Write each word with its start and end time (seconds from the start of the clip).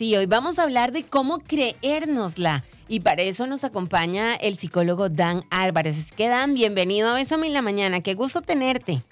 Sí, 0.00 0.16
hoy 0.16 0.24
vamos 0.24 0.58
a 0.58 0.62
hablar 0.62 0.92
de 0.92 1.02
cómo 1.02 1.40
creérnosla. 1.40 2.64
Y 2.88 3.00
para 3.00 3.20
eso 3.20 3.46
nos 3.46 3.64
acompaña 3.64 4.34
el 4.34 4.56
psicólogo 4.56 5.10
Dan 5.10 5.44
Álvarez. 5.50 5.98
Es 5.98 6.10
que 6.10 6.26
Dan, 6.26 6.54
bienvenido 6.54 7.10
a 7.10 7.14
Bésame 7.16 7.48
en 7.48 7.52
la 7.52 7.60
Mañana. 7.60 8.00
Qué 8.00 8.14
gusto 8.14 8.40
tenerte. 8.40 9.02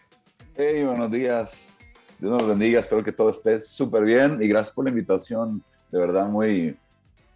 Hey, 0.56 0.84
buenos 0.84 1.10
días. 1.10 1.78
Dios 2.18 2.32
nos 2.32 2.48
bendiga. 2.48 2.80
Espero 2.80 3.04
que 3.04 3.12
todo 3.12 3.28
esté 3.28 3.60
súper 3.60 4.02
bien. 4.02 4.38
Y 4.40 4.48
gracias 4.48 4.74
por 4.74 4.86
la 4.86 4.90
invitación. 4.90 5.62
De 5.92 5.98
verdad, 5.98 6.26
muy, 6.26 6.74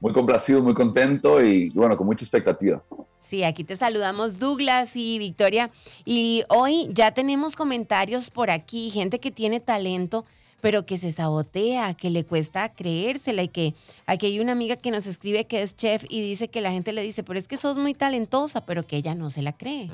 muy 0.00 0.14
complacido, 0.14 0.62
muy 0.62 0.72
contento 0.72 1.44
y 1.44 1.68
bueno, 1.74 1.94
con 1.94 2.06
mucha 2.06 2.24
expectativa. 2.24 2.82
Sí, 3.18 3.44
aquí 3.44 3.64
te 3.64 3.76
saludamos 3.76 4.38
Douglas 4.38 4.96
y 4.96 5.18
Victoria. 5.18 5.70
Y 6.06 6.44
hoy 6.48 6.88
ya 6.90 7.12
tenemos 7.12 7.54
comentarios 7.54 8.30
por 8.30 8.50
aquí, 8.50 8.88
gente 8.88 9.20
que 9.20 9.30
tiene 9.30 9.60
talento, 9.60 10.24
pero 10.62 10.86
que 10.86 10.96
se 10.96 11.10
sabotea, 11.10 11.92
que 11.94 12.08
le 12.08 12.24
cuesta 12.24 12.72
creérsela 12.72 13.42
y 13.42 13.48
que 13.48 13.74
aquí 14.06 14.26
hay 14.26 14.38
una 14.40 14.52
amiga 14.52 14.76
que 14.76 14.92
nos 14.92 15.08
escribe 15.08 15.46
que 15.46 15.60
es 15.60 15.76
chef 15.76 16.04
y 16.08 16.22
dice 16.22 16.48
que 16.48 16.60
la 16.60 16.70
gente 16.70 16.92
le 16.92 17.02
dice, 17.02 17.24
pero 17.24 17.36
es 17.36 17.48
que 17.48 17.56
sos 17.56 17.78
muy 17.78 17.94
talentosa, 17.94 18.64
pero 18.64 18.86
que 18.86 18.96
ella 18.96 19.16
no 19.16 19.28
se 19.28 19.42
la 19.42 19.52
cree. 19.54 19.90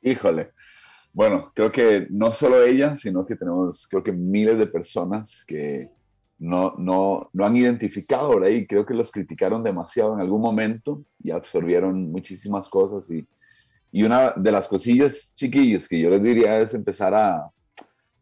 Híjole. 0.00 0.52
Bueno, 1.12 1.50
creo 1.52 1.72
que 1.72 2.06
no 2.08 2.32
solo 2.32 2.62
ella, 2.62 2.94
sino 2.94 3.26
que 3.26 3.34
tenemos, 3.34 3.88
creo 3.88 4.04
que 4.04 4.12
miles 4.12 4.58
de 4.58 4.68
personas 4.68 5.44
que, 5.44 5.90
no, 6.38 6.74
no, 6.78 7.28
no 7.32 7.44
han 7.44 7.56
identificado, 7.56 8.28
¿verdad? 8.38 8.50
Y 8.50 8.64
creo 8.64 8.86
que 8.86 8.94
los 8.94 9.10
criticaron 9.10 9.64
demasiado 9.64 10.14
en 10.14 10.20
algún 10.20 10.40
momento 10.40 11.02
y 11.20 11.32
absorbieron 11.32 12.12
muchísimas 12.12 12.68
cosas. 12.68 13.10
Y, 13.10 13.26
y 13.90 14.04
una 14.04 14.34
de 14.36 14.52
las 14.52 14.68
cosillas, 14.68 15.34
chiquillos, 15.34 15.88
que 15.88 15.98
yo 15.98 16.10
les 16.10 16.22
diría 16.22 16.60
es 16.60 16.74
empezar 16.74 17.12
a, 17.12 17.50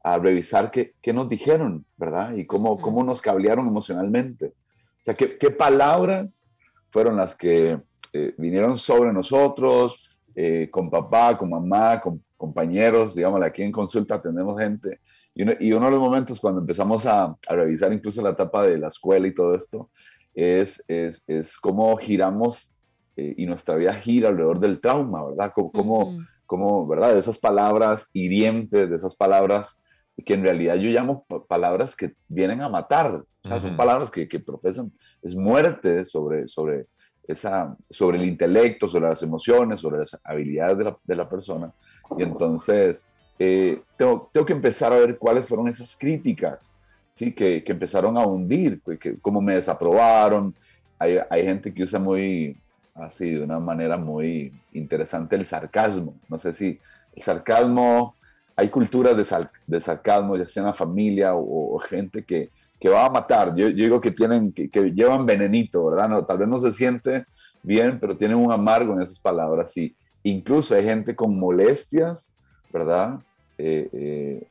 a 0.06 0.18
revisar 0.18 0.70
qué, 0.70 0.94
qué, 1.00 1.12
nos 1.12 1.28
dijeron, 1.28 1.84
¿verdad? 1.96 2.34
Y 2.34 2.46
cómo, 2.46 2.78
cómo 2.78 3.02
nos 3.02 3.20
cablearon 3.20 3.66
emocionalmente. 3.66 4.46
O 4.46 5.04
sea, 5.04 5.14
qué, 5.14 5.36
qué 5.36 5.50
palabras 5.50 6.52
fueron 6.90 7.16
las 7.16 7.34
que 7.34 7.80
eh, 8.12 8.34
vinieron 8.38 8.78
sobre 8.78 9.12
nosotros, 9.12 10.20
eh, 10.34 10.68
con 10.70 10.90
papá, 10.90 11.36
con 11.36 11.50
mamá, 11.50 12.00
con 12.00 12.22
compañeros, 12.36 13.14
digamos, 13.14 13.42
aquí 13.42 13.62
en 13.62 13.72
consulta 13.72 14.20
tenemos 14.20 14.60
gente 14.60 15.00
y 15.36 15.72
uno, 15.72 15.84
de 15.84 15.90
los 15.90 16.00
momentos 16.00 16.40
cuando 16.40 16.62
empezamos 16.62 17.04
a, 17.04 17.36
revisar 17.46 17.92
incluso 17.92 18.22
la 18.22 18.30
etapa 18.30 18.66
de 18.66 18.78
la 18.78 18.88
escuela 18.88 19.26
y 19.26 19.34
todo 19.34 19.54
esto, 19.54 19.90
es, 20.34 20.82
es, 20.88 21.22
es 21.26 21.58
cómo 21.58 21.94
giramos 21.98 22.74
eh, 23.16 23.34
y 23.36 23.44
nuestra 23.44 23.74
vida 23.74 23.92
gira 23.94 24.30
alrededor 24.30 24.60
del 24.60 24.80
trauma, 24.80 25.26
¿verdad? 25.26 25.52
Como, 25.54 26.18
como, 26.46 26.86
¿verdad? 26.86 27.12
De 27.12 27.18
esas 27.18 27.38
palabras 27.38 28.08
hirientes, 28.14 28.88
de 28.88 28.96
esas 28.96 29.14
palabras 29.14 29.82
que 30.24 30.34
en 30.34 30.42
realidad 30.42 30.76
yo 30.76 30.90
llamo 30.90 31.26
palabras 31.48 31.94
que 31.94 32.14
vienen 32.28 32.62
a 32.62 32.68
matar, 32.68 33.14
o 33.14 33.48
sea, 33.48 33.60
son 33.60 33.76
palabras 33.76 34.10
que, 34.10 34.26
que, 34.26 34.40
profesan, 34.40 34.90
es 35.22 35.34
muerte 35.34 36.04
sobre, 36.04 36.48
sobre, 36.48 36.86
esa, 37.28 37.76
sobre 37.90 38.18
el 38.18 38.24
intelecto, 38.24 38.88
sobre 38.88 39.08
las 39.08 39.22
emociones, 39.22 39.80
sobre 39.80 39.98
las 39.98 40.18
habilidades 40.24 40.78
de 40.78 40.84
la, 40.84 40.96
de 41.04 41.16
la 41.16 41.28
persona. 41.28 41.72
Y 42.18 42.22
entonces, 42.22 43.08
eh, 43.38 43.82
tengo, 43.96 44.30
tengo, 44.32 44.46
que 44.46 44.52
empezar 44.52 44.92
a 44.92 44.98
ver 44.98 45.18
cuáles 45.18 45.46
fueron 45.46 45.68
esas 45.68 45.96
críticas, 45.96 46.72
¿sí? 47.12 47.32
Que, 47.32 47.62
que 47.62 47.72
empezaron 47.72 48.16
a 48.16 48.26
hundir, 48.26 48.80
que, 48.98 49.18
cómo 49.20 49.40
me 49.40 49.54
desaprobaron. 49.54 50.54
Hay, 50.98 51.18
hay, 51.28 51.44
gente 51.44 51.72
que 51.72 51.82
usa 51.82 51.98
muy, 51.98 52.56
así, 52.94 53.30
de 53.30 53.44
una 53.44 53.60
manera 53.60 53.96
muy 53.96 54.52
interesante 54.72 55.36
el 55.36 55.44
sarcasmo. 55.46 56.14
No 56.28 56.38
sé 56.38 56.52
si 56.52 56.80
el 57.14 57.22
sarcasmo, 57.22 58.15
hay 58.56 58.68
culturas 58.68 59.16
de, 59.16 59.46
de 59.66 59.80
sarcasmo, 59.80 60.36
ya 60.36 60.46
sea 60.46 60.62
en 60.62 60.66
la 60.68 60.74
familia 60.74 61.34
o, 61.34 61.78
gente 61.78 62.24
que, 62.24 62.50
que, 62.80 62.88
va 62.88 63.04
a 63.04 63.10
matar. 63.10 63.54
Yo, 63.54 63.68
yo 63.68 63.84
digo 63.84 64.00
que, 64.00 64.10
tienen, 64.10 64.52
que, 64.52 64.70
que, 64.70 64.90
llevan 64.92 65.26
venenito, 65.26 65.84
¿verdad? 65.84 66.08
No, 66.08 66.24
tal 66.24 66.38
vez 66.38 66.48
no 66.48 66.58
se 66.58 66.72
siente 66.72 67.26
bien, 67.62 67.98
pero 68.00 68.16
tienen 68.16 68.38
un 68.38 68.50
amargo 68.50 68.94
en 68.94 69.02
esas 69.02 69.20
palabras. 69.20 69.76
Y 69.76 69.94
incluso 70.22 70.74
hay 70.74 70.84
gente 70.84 71.14
con 71.14 71.38
molestias 71.38 72.36
¿verdad? 72.76 73.20
Eh, 73.58 73.88
eh, 73.92 74.46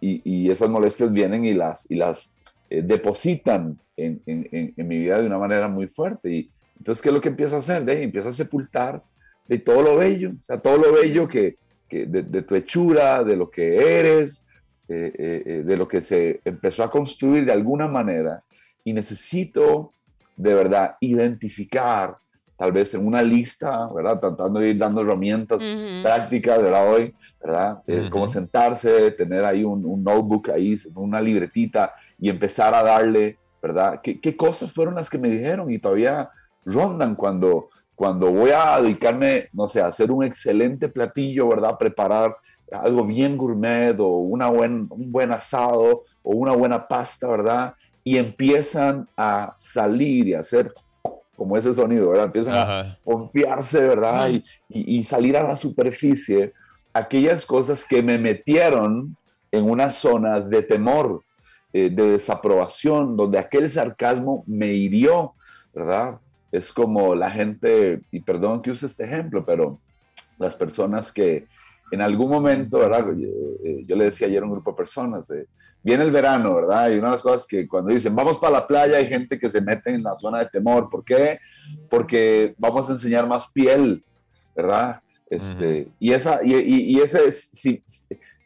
y, 0.00 0.50
esas 0.50 0.70
molestias 0.70 1.12
vienen 1.12 1.44
y 1.44 1.52
las, 1.52 1.90
y 1.90 1.96
las 1.96 2.32
eh, 2.70 2.82
depositan 2.82 3.78
en, 3.96 4.22
mi 4.76 4.98
vida 4.98 5.20
de 5.20 5.26
una 5.26 5.38
manera 5.38 5.68
muy 5.68 5.86
fuerte. 5.88 6.30
Y 6.30 6.50
entonces, 6.78 7.02
¿qué 7.02 7.10
es 7.10 7.14
lo 7.14 7.20
que 7.20 7.28
empieza 7.28 7.56
a 7.56 7.58
hacer? 7.58 7.84
De 7.84 8.02
empieza 8.02 8.30
a 8.30 8.32
sepultar 8.32 9.02
de 9.46 9.58
todo 9.58 9.82
lo 9.82 9.96
bello, 9.96 10.32
o 10.38 10.42
sea, 10.42 10.60
todo 10.60 10.76
lo 10.76 10.92
bello 10.92 11.26
que, 11.26 11.56
de, 11.88 12.42
tu 12.42 12.54
hechura, 12.54 13.24
de 13.24 13.36
lo 13.36 13.50
que 13.50 13.98
eres, 13.98 14.46
de 14.86 15.76
lo 15.76 15.86
que 15.86 16.00
se 16.00 16.40
empezó 16.44 16.82
a 16.82 16.90
construir 16.90 17.44
de 17.44 17.52
alguna 17.52 17.88
manera. 17.88 18.42
Y 18.84 18.92
necesito 18.92 19.92
de 20.36 20.54
verdad 20.54 20.96
identificar 21.00 22.16
tal 22.58 22.72
vez 22.72 22.92
en 22.94 23.06
una 23.06 23.22
lista, 23.22 23.88
¿verdad? 23.94 24.18
Tratando 24.18 24.58
de 24.58 24.70
ir 24.70 24.78
dando 24.78 25.02
herramientas 25.02 25.62
prácticas, 26.02 26.60
¿verdad? 26.60 26.92
Hoy, 26.92 27.14
¿verdad? 27.40 27.82
Eh, 27.86 28.08
como 28.10 28.28
sentarse, 28.28 29.12
tener 29.12 29.44
ahí 29.44 29.62
un, 29.62 30.02
notebook 30.02 30.50
ahí, 30.50 30.76
una 30.96 31.20
libretita 31.20 31.94
y 32.18 32.28
empezar 32.28 32.74
a 32.74 32.82
darle, 32.82 33.38
¿verdad? 33.62 34.00
¿Qué, 34.02 34.20
¿Qué, 34.20 34.36
cosas 34.36 34.72
fueron 34.72 34.96
las 34.96 35.08
que 35.08 35.18
me 35.18 35.28
dijeron 35.28 35.70
y 35.70 35.78
todavía 35.78 36.30
rondan 36.64 37.14
cuando, 37.14 37.70
cuando 37.98 38.30
voy 38.30 38.52
a 38.52 38.80
dedicarme, 38.80 39.48
no 39.52 39.66
sé, 39.66 39.80
a 39.80 39.88
hacer 39.88 40.12
un 40.12 40.22
excelente 40.22 40.88
platillo, 40.88 41.48
¿verdad? 41.48 41.76
Preparar 41.76 42.36
algo 42.70 43.04
bien 43.04 43.36
gourmet 43.36 43.98
o 43.98 44.18
una 44.18 44.48
buen, 44.48 44.86
un 44.88 45.10
buen 45.10 45.32
asado 45.32 46.04
o 46.22 46.30
una 46.36 46.52
buena 46.52 46.86
pasta, 46.86 47.26
¿verdad? 47.26 47.74
Y 48.04 48.16
empiezan 48.16 49.08
a 49.16 49.52
salir 49.56 50.28
y 50.28 50.34
a 50.34 50.40
hacer 50.40 50.72
como 51.34 51.56
ese 51.56 51.74
sonido, 51.74 52.10
¿verdad? 52.10 52.26
Empiezan 52.26 52.54
a 52.54 52.98
pompearse, 53.02 53.80
¿verdad? 53.80 54.28
Y, 54.28 54.44
y, 54.68 55.02
salir 55.02 55.36
a 55.36 55.42
la 55.42 55.56
superficie 55.56 56.52
aquellas 56.92 57.44
cosas 57.44 57.84
que 57.84 58.00
me 58.00 58.16
metieron 58.16 59.16
en 59.50 59.68
una 59.68 59.90
zona 59.90 60.38
de 60.38 60.62
temor, 60.62 61.24
eh, 61.72 61.90
de 61.90 62.12
desaprobación, 62.12 63.16
donde 63.16 63.40
aquel 63.40 63.68
sarcasmo 63.68 64.44
me 64.46 64.68
hirió, 64.68 65.34
¿verdad? 65.74 66.20
Es 66.50 66.72
como 66.72 67.14
la 67.14 67.30
gente, 67.30 68.00
y 68.10 68.20
perdón 68.20 68.62
que 68.62 68.70
use 68.70 68.86
este 68.86 69.04
ejemplo, 69.04 69.44
pero 69.44 69.80
las 70.38 70.56
personas 70.56 71.12
que 71.12 71.46
en 71.90 72.02
algún 72.02 72.30
momento, 72.30 72.78
¿verdad? 72.78 73.06
Yo, 73.16 73.28
eh, 73.64 73.82
yo 73.86 73.96
le 73.96 74.04
decía 74.04 74.26
ayer 74.26 74.42
a 74.42 74.46
un 74.46 74.52
grupo 74.52 74.72
de 74.72 74.76
personas, 74.76 75.30
eh, 75.30 75.46
viene 75.82 76.04
el 76.04 76.10
verano, 76.10 76.54
¿verdad? 76.54 76.90
Y 76.90 76.98
una 76.98 77.08
de 77.08 77.12
las 77.12 77.22
cosas 77.22 77.46
que 77.46 77.66
cuando 77.66 77.92
dicen 77.92 78.14
vamos 78.14 78.38
para 78.38 78.52
la 78.52 78.66
playa 78.66 78.98
hay 78.98 79.06
gente 79.06 79.38
que 79.38 79.48
se 79.48 79.60
mete 79.60 79.90
en 79.90 80.02
la 80.02 80.16
zona 80.16 80.40
de 80.40 80.46
temor. 80.46 80.90
¿Por 80.90 81.04
qué? 81.04 81.38
Porque 81.88 82.54
vamos 82.58 82.88
a 82.88 82.92
enseñar 82.92 83.26
más 83.26 83.48
piel, 83.48 84.04
¿verdad? 84.54 85.00
Este, 85.30 85.88
y, 85.98 86.12
esa, 86.12 86.40
y, 86.42 86.54
y, 86.54 87.00
ese 87.00 87.26
es, 87.26 87.52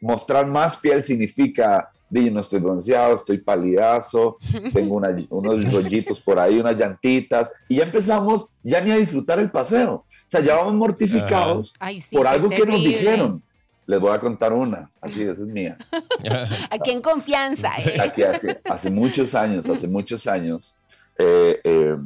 mostrar 0.01 0.45
más 0.45 0.75
piel 0.75 1.01
significa, 1.01 1.89
dije, 2.13 2.31
no 2.31 2.39
estoy 2.39 2.59
bronceado, 2.59 3.15
estoy 3.15 3.39
palidazo, 3.39 4.37
tengo 4.71 5.01
unos 5.29 5.71
rollitos 5.71 6.21
por 6.21 6.39
ahí, 6.39 6.59
unas 6.59 6.79
llantitas, 6.79 7.51
y 7.67 7.77
ya 7.77 7.83
empezamos 7.83 8.47
ya 8.61 8.79
ni 8.81 8.91
a 8.91 8.97
disfrutar 8.97 9.39
el 9.39 9.49
paseo. 9.49 9.93
O 9.93 10.05
sea, 10.27 10.41
ya 10.41 10.55
vamos 10.55 10.75
mortificados 10.75 11.73
por 12.11 12.27
algo 12.27 12.49
que 12.49 12.65
nos 12.65 12.79
dijeron. 12.83 13.41
Les 13.85 13.99
voy 13.99 14.11
a 14.11 14.19
contar 14.19 14.53
una, 14.53 14.89
así, 15.01 15.23
esa 15.23 15.31
es 15.31 15.39
mía. 15.39 15.77
Aquí 16.69 16.91
en 16.91 17.01
confianza. 17.01 17.73
¿eh? 17.79 17.97
Aquí 17.99 18.23
hace, 18.23 18.61
hace, 18.63 18.89
muchos 18.89 19.35
años, 19.35 19.69
hace 19.69 19.89
muchos 19.89 20.25
años, 20.25 20.77
eh, 21.17 21.59
eh, 21.63 21.97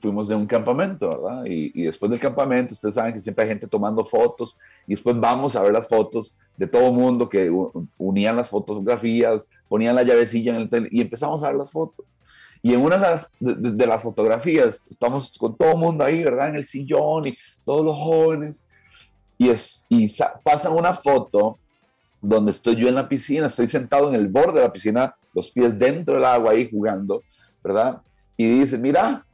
fuimos 0.00 0.28
de 0.28 0.34
un 0.34 0.46
campamento, 0.46 1.08
¿verdad? 1.08 1.44
Y, 1.44 1.72
y, 1.74 1.84
después 1.84 2.10
del 2.10 2.20
campamento, 2.20 2.74
ustedes 2.74 2.94
saben 2.94 3.12
que 3.12 3.20
siempre 3.20 3.44
hay 3.44 3.50
gente 3.50 3.66
tomando 3.66 4.04
fotos 4.04 4.56
y 4.86 4.92
después 4.92 5.18
vamos 5.18 5.56
a 5.56 5.62
ver 5.62 5.72
las 5.72 5.88
fotos 5.88 6.34
de 6.56 6.66
todo 6.66 6.86
el 6.86 6.92
mundo 6.92 7.28
que 7.28 7.50
unían 7.98 8.36
las 8.36 8.48
fotografías, 8.48 9.48
ponían 9.68 9.94
la 9.94 10.02
llavecilla 10.02 10.54
en 10.54 10.62
el 10.62 10.70
tele 10.70 10.88
y 10.90 11.00
empezamos 11.00 11.42
a 11.42 11.48
ver 11.48 11.56
las 11.56 11.70
fotos. 11.70 12.18
Y 12.62 12.72
en 12.72 12.80
una 12.80 12.96
de 12.96 13.02
las, 13.02 13.32
de 13.38 13.86
las 13.86 14.02
fotografías, 14.02 14.82
estamos 14.90 15.32
con 15.38 15.56
todo 15.56 15.72
el 15.72 15.78
mundo 15.78 16.04
ahí, 16.04 16.24
¿verdad? 16.24 16.48
En 16.48 16.56
el 16.56 16.64
sillón 16.64 17.28
y 17.28 17.36
todos 17.64 17.84
los 17.84 17.96
jóvenes 17.96 18.66
y, 19.38 19.50
es, 19.50 19.86
y 19.88 20.08
pasan 20.42 20.72
una 20.72 20.94
foto 20.94 21.58
donde 22.20 22.50
estoy 22.50 22.76
yo 22.76 22.88
en 22.88 22.94
la 22.94 23.08
piscina, 23.08 23.46
estoy 23.46 23.68
sentado 23.68 24.08
en 24.08 24.14
el 24.14 24.28
borde 24.28 24.60
de 24.60 24.66
la 24.66 24.72
piscina, 24.72 25.14
los 25.34 25.50
pies 25.50 25.78
dentro 25.78 26.14
del 26.14 26.24
agua 26.24 26.52
ahí 26.52 26.68
jugando, 26.68 27.22
¿verdad? 27.62 28.00
Y 28.36 28.60
dice, 28.60 28.78
mira, 28.78 29.24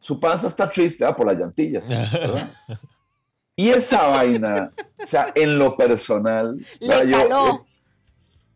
su 0.00 0.18
panza 0.18 0.48
está 0.48 0.68
triste 0.68 1.04
ah, 1.04 1.14
por 1.14 1.26
las 1.26 1.38
llantillas, 1.38 1.88
¿verdad? 1.88 2.50
y 3.56 3.68
esa 3.68 4.08
vaina, 4.08 4.70
o 5.02 5.06
sea, 5.06 5.32
en 5.34 5.58
lo 5.58 5.76
personal, 5.76 6.58
Le 6.80 7.10
caló 7.10 7.66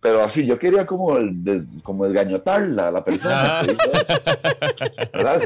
pero 0.07 0.23
así, 0.23 0.47
yo 0.47 0.57
quería 0.57 0.87
como, 0.87 1.17
el, 1.17 1.67
como 1.83 2.05
desgañotarla 2.05 2.87
a 2.87 2.91
la 2.93 3.05
persona. 3.05 3.63
¿Verdad? 5.13 5.37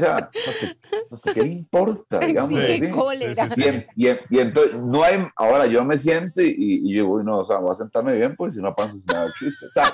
O 1.09 1.15
sea, 1.15 1.33
¿qué 1.33 1.41
le 1.41 1.47
importa? 1.47 2.19
Digamos, 2.19 2.59
qué 2.59 2.91
cólera. 2.91 3.47
Y, 3.95 4.07
y, 4.07 4.39
entonces, 4.39 4.75
no 4.79 5.03
hay, 5.03 5.25
ahora 5.35 5.65
yo 5.65 5.83
me 5.83 5.97
siento 5.97 6.43
y, 6.43 6.53
y 6.57 6.93
yo 6.93 7.07
voy, 7.07 7.23
no, 7.23 7.39
o 7.39 7.43
sea, 7.43 7.57
voy 7.57 7.71
a 7.71 7.75
sentarme 7.75 8.13
bien, 8.13 8.35
pues 8.35 8.53
si 8.53 8.61
no 8.61 8.75
pasa 8.75 8.95
se 8.97 9.05
me 9.07 9.13
da 9.15 9.33
chiste. 9.39 9.65
O 9.65 9.71
sea, 9.71 9.85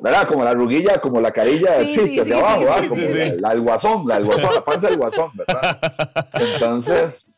¿verdad? 0.00 0.26
Como 0.28 0.44
la 0.44 0.52
ruguilla, 0.52 1.00
como 1.00 1.20
la 1.20 1.30
carilla 1.30 1.78
del 1.78 1.88
chiste 1.88 2.20
hacia 2.20 2.38
abajo, 2.38 2.88
Como 2.88 3.00
la, 3.00 3.50
del 3.50 3.60
guasón, 3.60 4.06
la 4.06 4.16
del 4.16 4.24
guasón, 4.24 4.54
la 4.54 4.64
panza 4.64 4.88
del 4.88 4.96
guasón, 4.96 5.30
¿verdad? 5.34 5.78
Entonces, 6.34 7.30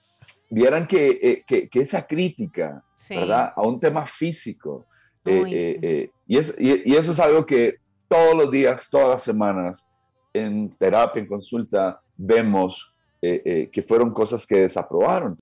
vieran 0.51 0.87
que, 0.87 1.19
eh, 1.23 1.45
que, 1.47 1.69
que 1.69 1.81
esa 1.81 2.07
crítica, 2.07 2.83
¿verdad? 3.11 3.53
A 3.55 3.63
un 3.63 3.81
tema 3.81 4.07
físico, 4.07 4.87
eh, 5.25 5.79
eh, 5.83 6.11
y, 6.27 6.39
es, 6.39 6.55
y, 6.59 6.95
eso 6.95 7.13
es 7.13 7.21
algo 7.21 7.45
que 7.45 7.77
todos 8.09 8.35
los 8.35 8.51
días, 8.51 8.89
todas 8.91 9.09
las 9.09 9.23
semanas, 9.23 9.87
en 10.33 10.71
terapia, 10.77 11.21
en 11.21 11.27
consulta, 11.27 12.01
vemos 12.17 12.93
que 13.21 13.85
fueron 13.85 14.13
cosas 14.13 14.47
que 14.47 14.61
desaprobaron. 14.61 15.37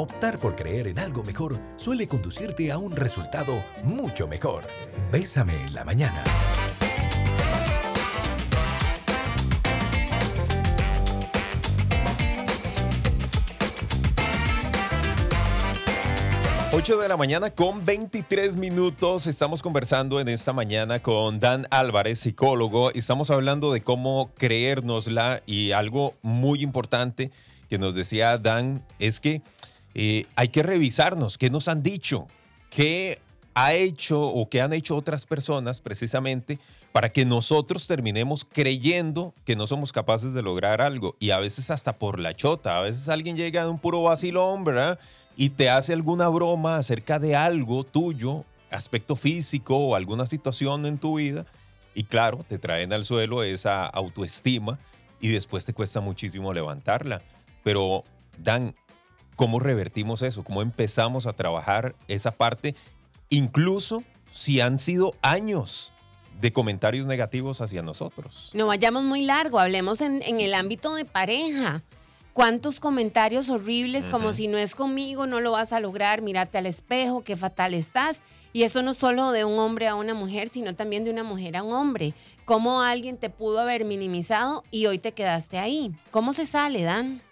Optar 0.00 0.38
por 0.38 0.54
creer 0.54 0.86
en 0.86 1.00
algo 1.00 1.24
mejor 1.24 1.58
suele 1.74 2.06
conducirte 2.06 2.70
a 2.70 2.78
un 2.78 2.94
resultado 2.94 3.64
mucho 3.82 4.28
mejor. 4.28 4.62
Bésame 5.10 5.60
en 5.60 5.74
la 5.74 5.84
mañana. 5.84 6.22
8 16.70 16.98
de 16.98 17.08
la 17.08 17.16
mañana 17.16 17.50
con 17.50 17.84
23 17.84 18.54
minutos. 18.54 19.26
Estamos 19.26 19.62
conversando 19.62 20.20
en 20.20 20.28
esta 20.28 20.52
mañana 20.52 21.02
con 21.02 21.40
Dan 21.40 21.66
Álvarez, 21.70 22.20
psicólogo. 22.20 22.92
Estamos 22.92 23.30
hablando 23.30 23.72
de 23.72 23.80
cómo 23.80 24.30
creérnosla 24.38 25.42
y 25.44 25.72
algo 25.72 26.14
muy 26.22 26.62
importante 26.62 27.32
que 27.68 27.78
nos 27.78 27.96
decía 27.96 28.38
Dan 28.38 28.86
es 29.00 29.18
que 29.18 29.42
eh, 29.94 30.26
hay 30.36 30.48
que 30.48 30.62
revisarnos 30.62 31.38
qué 31.38 31.50
nos 31.50 31.68
han 31.68 31.82
dicho, 31.82 32.26
qué 32.70 33.18
ha 33.54 33.74
hecho 33.74 34.22
o 34.22 34.48
qué 34.48 34.60
han 34.60 34.72
hecho 34.72 34.96
otras 34.96 35.26
personas 35.26 35.80
precisamente 35.80 36.58
para 36.92 37.10
que 37.10 37.24
nosotros 37.24 37.86
terminemos 37.86 38.44
creyendo 38.44 39.34
que 39.44 39.56
no 39.56 39.66
somos 39.66 39.92
capaces 39.92 40.34
de 40.34 40.42
lograr 40.42 40.80
algo. 40.80 41.16
Y 41.18 41.30
a 41.30 41.38
veces 41.38 41.70
hasta 41.70 41.98
por 41.98 42.18
la 42.18 42.34
chota, 42.34 42.78
a 42.78 42.82
veces 42.82 43.08
alguien 43.08 43.36
llega 43.36 43.62
de 43.62 43.70
un 43.70 43.78
puro 43.78 44.02
vacilón, 44.02 44.64
¿verdad? 44.64 44.98
Y 45.36 45.50
te 45.50 45.70
hace 45.70 45.92
alguna 45.92 46.28
broma 46.28 46.76
acerca 46.76 47.18
de 47.18 47.36
algo 47.36 47.84
tuyo, 47.84 48.44
aspecto 48.70 49.16
físico 49.16 49.76
o 49.76 49.94
alguna 49.94 50.26
situación 50.26 50.86
en 50.86 50.98
tu 50.98 51.18
vida. 51.18 51.46
Y 51.94 52.04
claro, 52.04 52.44
te 52.48 52.58
traen 52.58 52.92
al 52.92 53.04
suelo 53.04 53.42
esa 53.42 53.86
autoestima 53.86 54.78
y 55.20 55.28
después 55.28 55.64
te 55.64 55.74
cuesta 55.74 56.00
muchísimo 56.00 56.52
levantarla. 56.52 57.22
Pero 57.64 58.02
Dan, 58.38 58.74
¿Cómo 59.38 59.60
revertimos 59.60 60.22
eso? 60.22 60.42
¿Cómo 60.42 60.62
empezamos 60.62 61.28
a 61.28 61.32
trabajar 61.32 61.94
esa 62.08 62.32
parte? 62.32 62.74
Incluso 63.28 64.02
si 64.32 64.60
han 64.60 64.80
sido 64.80 65.14
años 65.22 65.92
de 66.40 66.52
comentarios 66.52 67.06
negativos 67.06 67.60
hacia 67.60 67.80
nosotros. 67.80 68.50
No 68.52 68.66
vayamos 68.66 69.04
muy 69.04 69.22
largo, 69.22 69.60
hablemos 69.60 70.00
en, 70.00 70.20
el 70.22 70.54
ámbito 70.54 70.92
de 70.96 71.04
pareja. 71.04 71.84
¿Cuántos 72.32 72.80
comentarios 72.80 73.48
horribles 73.48 74.10
como 74.10 74.32
si 74.32 74.48
no 74.48 74.58
es 74.58 74.74
conmigo, 74.74 75.28
no 75.28 75.38
lo 75.38 75.52
vas 75.52 75.72
a 75.72 75.78
lograr, 75.78 76.20
mírate 76.20 76.58
al 76.58 76.66
espejo, 76.66 77.22
qué 77.22 77.36
fatal 77.36 77.74
estás? 77.74 78.22
Y 78.52 78.64
eso 78.64 78.82
no 78.82 78.92
solo 78.92 79.30
de 79.30 79.44
un 79.44 79.60
hombre 79.60 79.86
a 79.86 79.94
una 79.94 80.14
mujer, 80.14 80.48
sino 80.48 80.74
también 80.74 81.04
de 81.04 81.12
una 81.12 81.22
mujer 81.22 81.56
a 81.56 81.62
un 81.62 81.72
hombre. 81.72 82.12
¿Cómo 82.44 82.82
alguien 82.82 83.16
te 83.16 83.30
pudo 83.30 83.60
haber 83.60 83.84
minimizado 83.84 84.64
y 84.72 84.86
hoy 84.86 84.98
te 84.98 85.12
quedaste 85.12 85.58
ahí? 85.58 85.92
¿Cómo 86.10 86.32
se 86.32 86.44
sale, 86.44 86.82
Dan? 86.82 87.22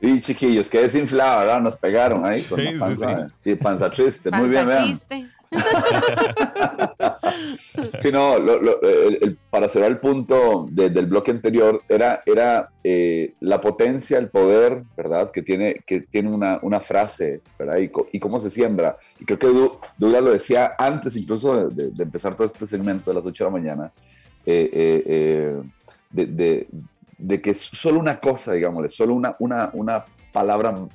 Y 0.00 0.20
chiquillos, 0.20 0.68
qué 0.68 0.82
desinflada, 0.82 1.40
¿verdad? 1.40 1.60
Nos 1.60 1.76
pegaron 1.76 2.24
ahí 2.24 2.42
con 2.42 2.62
la 2.62 2.78
panza, 2.78 3.28
sí, 3.42 3.54
panza 3.54 3.90
triste. 3.90 4.30
Muy 4.30 4.50
bien, 4.50 4.66
vean. 4.66 5.00
sí, 7.98 8.12
no, 8.12 8.36
para 9.50 9.68
cerrar 9.68 9.90
el 9.90 9.98
punto 9.98 10.66
del 10.70 11.06
bloque 11.06 11.30
anterior, 11.30 11.82
era, 11.88 12.22
era 12.26 12.70
eh, 12.82 13.34
la 13.40 13.60
potencia, 13.60 14.18
el 14.18 14.28
poder, 14.28 14.82
¿verdad? 14.96 15.30
Que 15.30 15.42
tiene, 15.42 15.76
que 15.86 16.00
tiene 16.00 16.30
una, 16.30 16.58
una 16.62 16.80
frase, 16.80 17.42
¿verdad? 17.58 17.78
Y, 17.78 18.18
cómo 18.18 18.40
se 18.40 18.50
siembra. 18.50 18.96
Y 19.20 19.24
creo 19.24 19.38
que 19.38 19.46
Douglas 19.98 20.22
lo 20.22 20.30
decía 20.30 20.74
antes 20.78 21.16
incluso 21.16 21.68
de, 21.68 22.02
empezar 22.02 22.34
todo 22.34 22.46
este 22.46 22.66
segmento 22.66 23.10
de 23.10 23.14
las 23.14 23.26
8 23.26 23.44
de 23.44 23.50
la 23.50 23.56
mañana, 23.56 23.92
eh, 24.44 25.02
eh, 25.06 25.60
de, 26.10 26.68
de 27.18 27.40
que 27.40 27.54
solo 27.54 27.98
una 27.98 28.20
cosa, 28.20 28.52
digámosle, 28.52 28.88
solo 28.88 29.14
una, 29.14 29.36
una, 29.38 29.70
una 29.72 30.04
palabra 30.32 30.86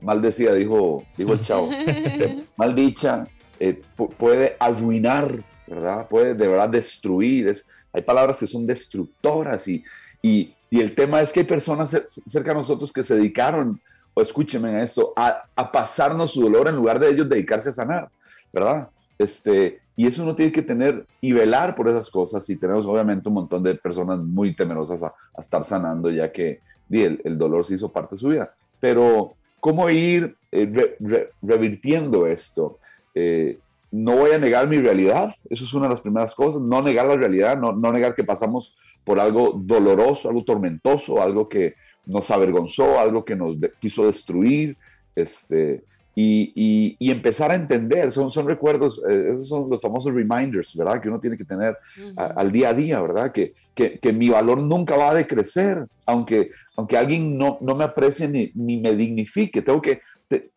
maldecida, 0.00 0.54
dijo, 0.54 1.04
dijo 1.16 1.32
el 1.32 1.42
chavo, 1.42 1.70
este, 1.86 2.44
maldicha, 2.56 3.24
eh, 3.58 3.80
puede 4.18 4.56
arruinar, 4.58 5.32
¿verdad? 5.66 6.08
Puede 6.08 6.34
de 6.34 6.48
verdad 6.48 6.68
destruir. 6.68 7.48
Es, 7.48 7.68
hay 7.92 8.02
palabras 8.02 8.38
que 8.38 8.46
son 8.46 8.66
destructoras 8.66 9.68
y, 9.68 9.84
y, 10.22 10.54
y, 10.70 10.80
el 10.80 10.94
tema 10.94 11.20
es 11.20 11.32
que 11.32 11.40
hay 11.40 11.46
personas 11.46 11.90
cerca 12.26 12.50
de 12.50 12.56
nosotros 12.56 12.92
que 12.92 13.02
se 13.02 13.16
dedicaron, 13.16 13.80
o 14.14 14.22
escúchenme 14.22 14.70
a 14.70 14.82
esto, 14.82 15.12
a, 15.14 15.44
a 15.54 15.70
pasarnos 15.70 16.32
su 16.32 16.42
dolor 16.42 16.68
en 16.68 16.76
lugar 16.76 16.98
de 16.98 17.10
ellos 17.10 17.28
dedicarse 17.28 17.68
a 17.68 17.72
sanar, 17.72 18.08
¿verdad? 18.52 18.88
Este, 19.18 19.80
y 20.00 20.06
eso 20.06 20.22
uno 20.22 20.34
tiene 20.34 20.50
que 20.50 20.62
tener 20.62 21.04
y 21.20 21.30
velar 21.32 21.74
por 21.74 21.86
esas 21.86 22.08
cosas. 22.08 22.48
Y 22.48 22.56
tenemos 22.56 22.86
obviamente 22.86 23.28
un 23.28 23.34
montón 23.34 23.62
de 23.62 23.74
personas 23.74 24.18
muy 24.18 24.56
temerosas 24.56 25.02
a, 25.02 25.12
estar 25.38 25.62
sanando, 25.62 26.10
ya 26.10 26.32
que 26.32 26.60
el, 26.88 27.20
el, 27.22 27.36
dolor 27.36 27.66
se 27.66 27.74
hizo 27.74 27.92
parte 27.92 28.14
de 28.14 28.20
su 28.22 28.28
vida. 28.28 28.50
Pero, 28.80 29.34
¿cómo 29.60 29.90
ir 29.90 30.34
eh, 30.52 30.96
revirtiendo 31.42 32.26
esto? 32.26 32.78
Eh, 33.14 33.58
no 33.90 34.16
voy 34.16 34.30
a 34.30 34.38
negar 34.38 34.66
mi 34.68 34.78
realidad, 34.78 35.34
eso 35.50 35.64
es 35.64 35.74
una 35.74 35.84
de 35.84 35.90
las 35.90 36.00
primeras 36.00 36.34
cosas, 36.34 36.62
no 36.62 36.80
negar 36.80 37.06
la 37.06 37.16
realidad, 37.16 37.58
no, 37.58 37.72
no 37.72 37.92
negar 37.92 38.14
que 38.14 38.24
pasamos 38.24 38.74
por 39.04 39.20
algo 39.20 39.52
doloroso, 39.54 40.30
algo 40.30 40.44
tormentoso, 40.44 41.20
algo 41.20 41.46
que 41.46 41.74
nos 42.06 42.30
avergonzó, 42.30 42.98
algo 42.98 43.22
que 43.22 43.36
nos 43.36 43.58
quiso 43.78 44.06
destruir, 44.06 44.78
este, 45.14 45.84
y, 46.14 46.96
y, 46.98 47.10
empezar 47.10 47.50
a 47.50 47.54
entender, 47.54 48.10
son, 48.10 48.30
son 48.30 48.46
recuerdos, 48.46 49.00
eh, 49.08 49.30
esos 49.32 49.48
son 49.48 49.70
los 49.70 49.80
famosos 49.80 50.12
reminders, 50.12 50.76
¿verdad? 50.76 51.00
Que 51.00 51.08
uno 51.08 51.20
tiene 51.20 51.36
que 51.36 51.44
tener 51.44 51.76
al 52.16 52.50
día 52.50 52.70
a 52.70 52.74
día, 52.74 53.00
¿verdad? 53.00 53.32
Que, 53.32 53.54
que, 53.74 53.98
que, 53.98 54.12
mi 54.12 54.28
valor 54.28 54.58
nunca 54.58 54.96
va 54.96 55.10
a 55.10 55.14
decrecer, 55.14 55.86
aunque, 56.06 56.50
aunque 56.76 56.96
alguien 56.96 57.38
no, 57.38 57.58
no 57.60 57.74
me 57.74 57.84
aprecie 57.84 58.28
ni, 58.28 58.50
ni, 58.54 58.80
me 58.80 58.96
dignifique. 58.96 59.62
Tengo 59.62 59.80
que, 59.80 60.02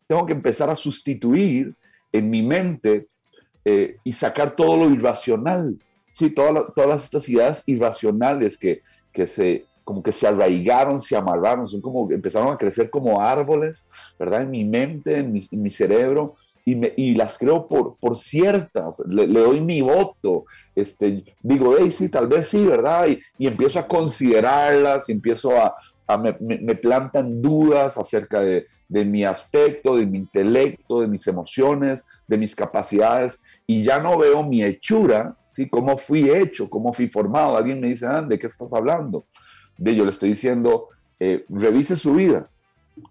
tengo 0.08 0.26
que 0.26 0.34
empezar 0.34 0.70
a 0.70 0.76
sustituir 0.76 1.74
en 2.12 2.30
mi 2.30 2.42
mente 2.42 3.08
eh, 3.64 3.98
y 4.04 4.12
sacar 4.12 4.56
todo 4.56 4.76
lo 4.76 4.90
irracional, 4.90 5.78
¿sí? 6.12 6.32
Todas, 6.32 6.74
todas 6.76 7.04
estas 7.04 7.30
ideas 7.30 7.64
irracionales 7.68 8.58
que, 8.58 8.82
que 9.12 9.28
se 9.28 9.66
como 9.84 10.02
que 10.02 10.12
se 10.12 10.28
arraigaron, 10.28 11.00
se 11.00 11.16
amarraron, 11.16 11.68
son 11.68 11.82
como, 11.82 12.10
empezaron 12.12 12.54
a 12.54 12.58
crecer 12.58 12.90
como 12.90 13.22
árboles, 13.22 13.90
¿verdad? 14.18 14.44
En 14.44 14.52
mi 14.52 14.64
mente, 14.64 15.20
en 15.20 15.34
mi, 15.34 15.70
cerebro, 15.70 16.36
y, 16.66 16.76
me, 16.76 16.94
y, 16.96 17.16
las 17.16 17.38
creo 17.38 17.68
por, 17.68 17.98
por 17.98 18.18
ciertas, 18.18 19.02
le, 19.08 19.28
doy 19.28 19.60
mi 19.60 19.82
voto, 19.82 20.46
este, 20.76 21.24
digo, 21.42 21.76
hey, 21.78 21.92
sí, 21.92 22.10
tal 22.10 22.28
vez 22.28 22.48
sí, 22.48 22.66
¿verdad? 22.66 23.08
Y, 23.08 23.20
y 23.38 23.48
empiezo 23.48 23.80
a 23.80 23.88
considerarlas, 23.88 25.10
y 25.10 25.12
empiezo 25.12 25.58
a, 25.58 25.76
a 26.08 26.18
me, 26.18 26.36
me, 26.40 26.76
plantan 26.76 27.42
dudas 27.42 27.98
acerca 27.98 28.40
de, 28.40 28.68
de, 28.88 29.06
mi 29.06 29.26
aspecto, 29.26 29.98
de 29.98 30.06
mi 30.06 30.20
intelecto, 30.20 31.02
de 31.02 31.08
mis 31.08 31.28
emociones, 31.28 32.06
de 32.28 32.38
mis 32.38 32.56
capacidades, 32.56 33.44
y 33.68 33.84
ya 33.84 34.00
no 34.00 34.18
veo 34.18 34.44
mi 34.44 34.64
hechura, 34.64 35.36
¿sí? 35.52 35.70
Cómo 35.70 35.98
fui 35.98 36.30
hecho, 36.30 36.70
cómo 36.70 36.94
fui 36.94 37.08
formado. 37.08 37.58
Alguien 37.58 37.80
me 37.80 37.90
dice, 37.90 38.08
¿de 38.28 38.40
qué 38.40 38.48
estás 38.48 38.74
hablando? 38.74 39.26
De 39.84 39.96
yo 39.96 40.06
le 40.06 40.12
estoy 40.12 40.30
diciendo, 40.30 40.88
eh, 41.20 41.46
revise 41.50 41.98
su 41.98 42.14
vida, 42.14 42.48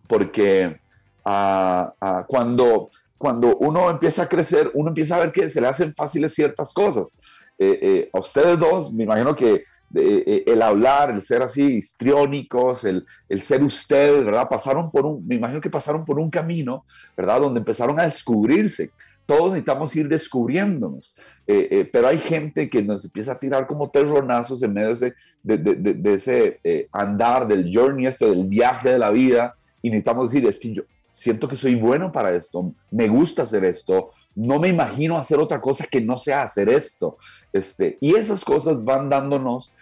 porque 0.08 0.80
ah, 1.24 1.92
ah, 2.00 2.24
cuando, 2.26 2.88
cuando 3.18 3.58
uno 3.58 3.90
empieza 3.90 4.22
a 4.22 4.28
crecer, 4.28 4.70
uno 4.72 4.88
empieza 4.88 5.16
a 5.16 5.20
ver 5.20 5.32
que 5.32 5.50
se 5.50 5.60
le 5.60 5.66
hacen 5.66 5.94
fáciles 5.94 6.32
ciertas 6.32 6.72
cosas. 6.72 7.14
Eh, 7.58 7.78
eh, 7.82 8.10
a 8.12 8.20
ustedes 8.20 8.58
dos, 8.58 8.92
me 8.92 9.04
imagino 9.04 9.36
que 9.36 9.64
el 9.94 10.62
hablar, 10.62 11.10
el 11.10 11.20
ser 11.20 11.42
así 11.42 11.62
histriónicos, 11.62 12.84
el, 12.84 13.04
el, 13.28 13.42
ser 13.42 13.62
ustedes, 13.62 14.24
¿verdad? 14.24 14.48
Pasaron 14.48 14.90
por 14.90 15.04
un, 15.04 15.26
me 15.28 15.34
imagino 15.34 15.60
que 15.60 15.68
pasaron 15.68 16.06
por 16.06 16.18
un 16.18 16.30
camino, 16.30 16.86
¿verdad? 17.14 17.42
Donde 17.42 17.58
empezaron 17.58 18.00
a 18.00 18.04
descubrirse 18.04 18.90
todos 19.26 19.50
necesitamos 19.50 19.94
ir 19.96 20.08
descubriéndonos, 20.08 21.14
eh, 21.46 21.68
eh, 21.70 21.90
pero 21.90 22.08
hay 22.08 22.18
gente 22.18 22.68
que 22.68 22.82
nos 22.82 23.04
empieza 23.04 23.32
a 23.32 23.38
tirar 23.38 23.66
como 23.66 23.90
terronazos 23.90 24.62
en 24.62 24.72
medio 24.72 24.94
de, 24.94 25.14
de, 25.58 26.14
ese 26.14 26.60
eh, 26.64 26.88
andar, 26.92 27.46
del 27.46 27.70
journey 27.72 28.06
este, 28.06 28.26
del 28.26 28.46
viaje 28.46 28.90
de 28.90 28.98
la 28.98 29.10
vida, 29.10 29.54
y 29.80 29.90
necesitamos 29.90 30.30
decir, 30.30 30.48
es 30.48 30.58
que 30.58 30.72
yo 30.72 30.82
siento 31.12 31.48
que 31.48 31.56
soy 31.56 31.74
bueno 31.74 32.10
para 32.10 32.34
esto, 32.34 32.72
me 32.90 33.08
gusta 33.08 33.42
hacer 33.42 33.64
esto, 33.64 34.10
no 34.34 34.58
me 34.58 34.68
imagino 34.68 35.18
hacer 35.18 35.38
otra 35.38 35.60
cosa 35.60 35.86
que 35.86 36.00
no 36.00 36.16
sea 36.16 36.42
hacer 36.42 36.68
esto. 36.70 37.18
Este, 37.52 37.98
y 38.00 38.14
esas 38.14 38.42
cosas 38.44 38.82
van 38.82 39.10
dándonos 39.10 39.74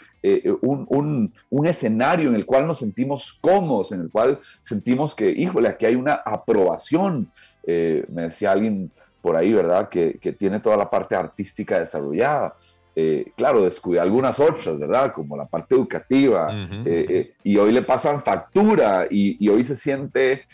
un, 0.60 0.86
un, 0.90 1.32
un, 1.48 1.66
escenario 1.66 2.28
en 2.28 2.34
el 2.34 2.44
cual 2.44 2.66
nos 2.66 2.78
sentimos 2.78 3.38
cómodos, 3.40 3.92
en 3.92 4.02
el 4.02 4.10
cual 4.10 4.40
sentimos 4.60 5.14
que, 5.14 5.30
híjole, 5.30 5.68
aquí 5.68 5.86
hay 5.86 5.94
una 5.94 6.14
aprobación. 6.14 7.30
me 7.66 8.22
decía 8.22 8.52
alguien 8.52 8.90
por 9.20 9.36
ahí, 9.36 9.52
¿verdad? 9.52 9.88
Que, 9.88 10.18
que 10.20 10.32
tiene 10.32 10.60
toda 10.60 10.76
la 10.76 10.90
parte 10.90 11.14
artística 11.14 11.78
desarrollada. 11.78 12.56
Eh, 12.96 13.32
claro, 13.36 13.62
descuida 13.62 14.02
algunas 14.02 14.40
otras, 14.40 14.78
¿verdad? 14.78 15.12
Como 15.12 15.36
la 15.36 15.46
parte 15.46 15.74
educativa. 15.74 16.52
Eh, 16.84 17.06
eh, 17.08 17.34
y 17.44 17.56
hoy 17.56 17.72
le 17.72 17.82
pasan 17.82 18.20
factura 18.20 19.06
y, 19.08 19.48
hoy 19.48 19.64
se 19.64 19.76
siente 19.76 20.44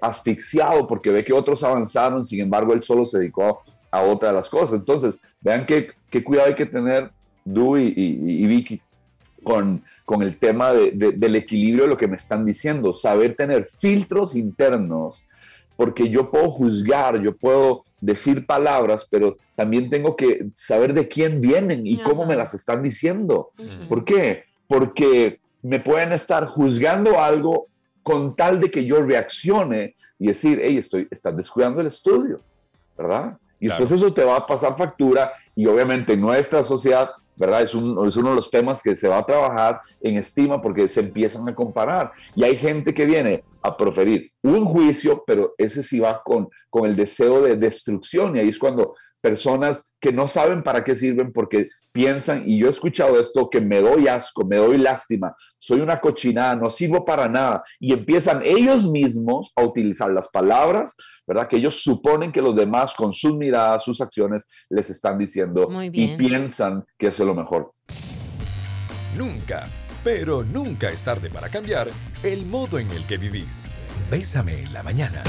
asfixiado 0.00 0.86
porque 0.86 1.10
ve 1.10 1.24
que 1.24 1.32
otros 1.32 1.64
avanzaron, 1.64 2.24
sin 2.24 2.40
embargo, 2.40 2.72
él 2.72 2.82
solo 2.82 3.04
se 3.04 3.18
dedicó 3.18 3.62
a 3.90 4.02
otra 4.02 4.28
de 4.28 4.34
las 4.34 4.48
cosas. 4.48 4.78
Entonces, 4.78 5.20
vean 5.40 5.66
qué, 5.66 5.90
qué 6.10 6.22
cuidado 6.22 6.48
hay 6.48 6.54
que 6.54 6.66
tener, 6.66 7.10
Du 7.44 7.76
y, 7.76 8.46
Vicky, 8.46 8.80
con, 9.42 9.82
con, 10.04 10.22
el 10.22 10.36
tema 10.38 10.72
del 10.72 11.36
equilibrio 11.36 11.84
de 11.84 11.90
lo 11.90 11.96
que 11.96 12.06
me 12.06 12.16
están 12.16 12.44
diciendo, 12.44 12.92
saber 12.92 13.34
tener 13.34 13.66
filtros 13.66 14.36
internos 14.36 15.26
porque 15.78 16.08
yo 16.10 16.28
puedo 16.28 16.50
juzgar, 16.50 17.22
yo 17.22 17.36
puedo 17.36 17.84
decir 18.00 18.44
palabras, 18.44 19.06
pero 19.08 19.36
también 19.54 19.88
tengo 19.88 20.16
que 20.16 20.48
saber 20.56 20.92
de 20.92 21.06
quién 21.06 21.40
vienen 21.40 21.86
y 21.86 21.98
cómo 21.98 22.26
me 22.26 22.34
las 22.34 22.52
están 22.52 22.82
diciendo. 22.82 23.52
¿Por 23.88 24.04
qué? 24.04 24.42
Porque 24.66 25.38
me 25.62 25.78
pueden 25.78 26.12
estar 26.12 26.46
juzgando 26.46 27.20
algo 27.20 27.68
con 28.02 28.34
tal 28.34 28.58
de 28.58 28.72
que 28.72 28.84
yo 28.84 29.02
reaccione 29.02 29.94
y 30.18 30.26
decir, 30.26 30.60
hey, 30.60 30.78
estoy, 30.78 31.06
estás 31.12 31.36
descuidando 31.36 31.80
el 31.80 31.86
estudio, 31.86 32.40
¿verdad? 32.96 33.38
Y 33.60 33.68
después 33.68 33.92
eso 33.92 34.12
te 34.12 34.24
va 34.24 34.34
a 34.34 34.46
pasar 34.46 34.76
factura 34.76 35.32
y 35.54 35.64
obviamente 35.66 36.16
nuestra 36.16 36.64
sociedad 36.64 37.10
¿verdad? 37.38 37.62
Es, 37.62 37.74
uno 37.74 38.04
de 38.04 38.34
los 38.34 38.50
temas 38.50 38.82
que 38.82 38.96
se 38.96 39.08
va 39.08 39.18
a 39.18 39.26
trabajar 39.26 39.80
en 40.02 40.16
estima 40.18 40.60
porque 40.60 40.88
se 40.88 41.00
empiezan 41.00 41.48
a 41.48 41.54
comparar. 41.54 42.12
Y 42.34 42.44
hay 42.44 42.56
gente 42.56 42.92
que 42.92 43.06
viene 43.06 43.44
a 43.62 43.76
proferir 43.76 44.32
un 44.42 44.64
juicio, 44.64 45.22
pero 45.26 45.54
ese 45.56 45.82
sí 45.82 46.00
va 46.00 46.20
con, 46.22 46.48
con 46.68 46.86
el 46.86 46.96
deseo 46.96 47.40
de 47.42 47.56
destrucción. 47.56 48.36
Y 48.36 48.40
ahí 48.40 48.48
es 48.48 48.58
cuando 48.58 48.94
personas 49.20 49.92
que 50.00 50.12
no 50.12 50.28
saben 50.28 50.62
para 50.62 50.84
qué 50.84 50.94
sirven 50.94 51.32
porque 51.32 51.68
piensan, 51.92 52.42
y 52.46 52.58
yo 52.58 52.66
he 52.66 52.70
escuchado 52.70 53.20
esto, 53.20 53.48
que 53.50 53.60
me 53.60 53.80
doy 53.80 54.08
asco, 54.08 54.44
me 54.44 54.56
doy 54.56 54.78
lástima, 54.78 55.34
soy 55.58 55.80
una 55.80 56.00
cochinada, 56.00 56.54
no 56.56 56.70
sirvo 56.70 57.04
para 57.04 57.28
nada, 57.28 57.62
y 57.80 57.92
empiezan 57.92 58.42
ellos 58.44 58.86
mismos 58.86 59.52
a 59.56 59.62
utilizar 59.62 60.10
las 60.10 60.28
palabras, 60.28 60.94
¿verdad? 61.26 61.48
Que 61.48 61.56
ellos 61.56 61.82
suponen 61.82 62.32
que 62.32 62.42
los 62.42 62.54
demás 62.54 62.94
con 62.94 63.12
sus 63.12 63.36
miradas, 63.36 63.84
sus 63.84 64.00
acciones, 64.00 64.48
les 64.68 64.90
están 64.90 65.18
diciendo 65.18 65.68
y 65.92 66.16
piensan 66.16 66.84
que 66.98 67.08
eso 67.08 67.22
es 67.22 67.26
lo 67.26 67.34
mejor. 67.34 67.72
Nunca, 69.16 69.66
pero 70.04 70.44
nunca 70.44 70.90
es 70.90 71.02
tarde 71.02 71.28
para 71.30 71.48
cambiar 71.48 71.88
el 72.22 72.46
modo 72.46 72.78
en 72.78 72.90
el 72.90 73.06
que 73.06 73.16
vivís. 73.16 73.64
Bésame 74.10 74.62
en 74.62 74.72
la 74.72 74.82
mañana. 74.82 75.22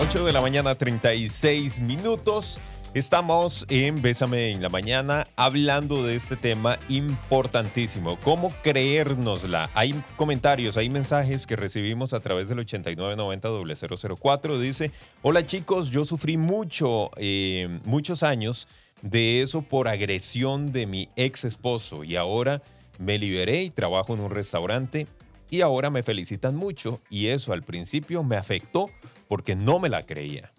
8 0.00 0.24
de 0.24 0.32
la 0.32 0.40
mañana, 0.42 0.74
36 0.74 1.80
minutos. 1.80 2.60
Estamos 2.96 3.66
en 3.68 4.00
Bésame 4.00 4.52
en 4.52 4.62
la 4.62 4.70
Mañana 4.70 5.26
hablando 5.36 6.02
de 6.02 6.16
este 6.16 6.34
tema 6.34 6.78
importantísimo, 6.88 8.18
cómo 8.20 8.50
creérnosla. 8.62 9.68
Hay 9.74 9.94
comentarios, 10.16 10.78
hay 10.78 10.88
mensajes 10.88 11.46
que 11.46 11.56
recibimos 11.56 12.14
a 12.14 12.20
través 12.20 12.48
del 12.48 12.60
8990-004. 12.60 14.58
Dice, 14.58 14.92
hola 15.20 15.46
chicos, 15.46 15.90
yo 15.90 16.06
sufrí 16.06 16.38
mucho, 16.38 17.10
eh, 17.18 17.80
muchos 17.84 18.22
años 18.22 18.66
de 19.02 19.42
eso 19.42 19.60
por 19.60 19.88
agresión 19.88 20.72
de 20.72 20.86
mi 20.86 21.10
ex 21.16 21.44
esposo 21.44 22.02
y 22.02 22.16
ahora 22.16 22.62
me 22.98 23.18
liberé 23.18 23.62
y 23.62 23.68
trabajo 23.68 24.14
en 24.14 24.20
un 24.20 24.30
restaurante 24.30 25.06
y 25.50 25.60
ahora 25.60 25.90
me 25.90 26.02
felicitan 26.02 26.56
mucho 26.56 27.02
y 27.10 27.26
eso 27.26 27.52
al 27.52 27.62
principio 27.62 28.22
me 28.22 28.36
afectó 28.36 28.88
porque 29.28 29.54
no 29.54 29.80
me 29.80 29.90
la 29.90 30.02
creía. 30.02 30.50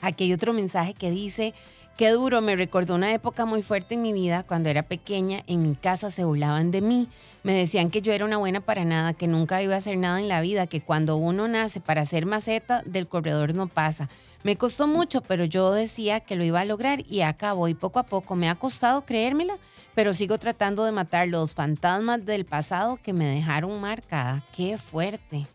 Aquí 0.00 0.24
hay 0.24 0.32
otro 0.32 0.52
mensaje 0.52 0.94
que 0.94 1.10
dice, 1.10 1.54
qué 1.96 2.10
duro, 2.10 2.40
me 2.40 2.56
recordó 2.56 2.94
una 2.94 3.12
época 3.12 3.44
muy 3.44 3.62
fuerte 3.62 3.94
en 3.94 4.02
mi 4.02 4.12
vida, 4.12 4.42
cuando 4.42 4.68
era 4.68 4.82
pequeña, 4.82 5.42
en 5.46 5.62
mi 5.62 5.74
casa 5.74 6.10
se 6.10 6.24
burlaban 6.24 6.70
de 6.70 6.80
mí, 6.80 7.08
me 7.42 7.52
decían 7.52 7.90
que 7.90 8.02
yo 8.02 8.12
era 8.12 8.24
una 8.24 8.38
buena 8.38 8.60
para 8.60 8.84
nada, 8.84 9.12
que 9.12 9.26
nunca 9.26 9.62
iba 9.62 9.74
a 9.74 9.78
hacer 9.78 9.98
nada 9.98 10.18
en 10.18 10.28
la 10.28 10.40
vida, 10.40 10.66
que 10.66 10.80
cuando 10.80 11.16
uno 11.16 11.48
nace 11.48 11.80
para 11.80 12.06
ser 12.06 12.26
maceta, 12.26 12.82
del 12.86 13.06
corredor 13.08 13.54
no 13.54 13.66
pasa. 13.66 14.08
Me 14.42 14.56
costó 14.56 14.86
mucho, 14.86 15.20
pero 15.20 15.44
yo 15.44 15.72
decía 15.72 16.20
que 16.20 16.34
lo 16.34 16.44
iba 16.44 16.60
a 16.60 16.64
lograr 16.64 17.04
y 17.06 17.20
acabó 17.20 17.68
y 17.68 17.74
poco 17.74 17.98
a 17.98 18.04
poco 18.04 18.36
me 18.36 18.48
ha 18.48 18.54
costado 18.54 19.04
creérmela, 19.04 19.58
pero 19.94 20.14
sigo 20.14 20.38
tratando 20.38 20.84
de 20.84 20.92
matar 20.92 21.28
los 21.28 21.54
fantasmas 21.54 22.24
del 22.24 22.46
pasado 22.46 22.96
que 22.96 23.12
me 23.12 23.26
dejaron 23.26 23.78
marcada. 23.78 24.42
Qué 24.56 24.78
fuerte. 24.78 25.46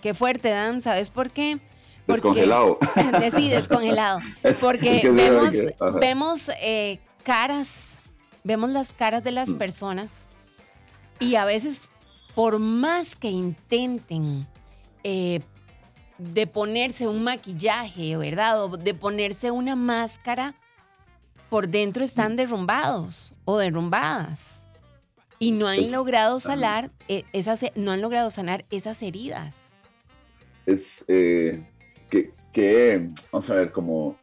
Qué 0.00 0.14
fuerte, 0.14 0.50
Dan. 0.50 0.80
¿Sabes 0.80 1.10
por 1.10 1.30
qué? 1.32 1.58
Descongelado. 2.06 2.78
sí, 3.36 3.48
descongelado. 3.48 4.20
Porque 4.60 5.08
vemos, 6.00 6.50
eh, 6.62 6.98
caras, 7.22 8.00
vemos 8.44 8.70
las 8.70 8.92
caras 8.92 9.24
de 9.24 9.32
las 9.32 9.50
mm. 9.50 9.58
personas 9.58 10.26
y 11.18 11.34
a 11.34 11.44
veces, 11.44 11.90
por 12.34 12.58
más 12.58 13.14
que 13.14 13.28
intenten 13.28 14.46
eh, 15.04 15.40
de 16.18 16.46
ponerse 16.46 17.08
un 17.08 17.22
maquillaje, 17.22 18.16
¿verdad? 18.16 18.64
O 18.64 18.76
de 18.76 18.94
ponerse 18.94 19.50
una 19.50 19.76
máscara, 19.76 20.54
por 21.48 21.68
dentro 21.68 22.04
están 22.04 22.34
mm. 22.34 22.36
derrumbados 22.36 23.34
o 23.44 23.58
derrumbadas. 23.58 24.66
Y 25.38 25.52
no 25.52 25.66
han 25.66 25.90
logrado 25.90 26.38
sanar 26.38 26.90
eh, 27.08 27.24
esas, 27.32 27.64
no 27.74 27.92
han 27.92 28.02
logrado 28.02 28.30
sanar 28.30 28.66
esas 28.70 29.02
heridas. 29.02 29.74
Es, 30.66 31.04
que, 32.10 33.10
vamos 33.32 33.50
a 33.50 33.54
ver, 33.54 33.72
como, 33.72 34.16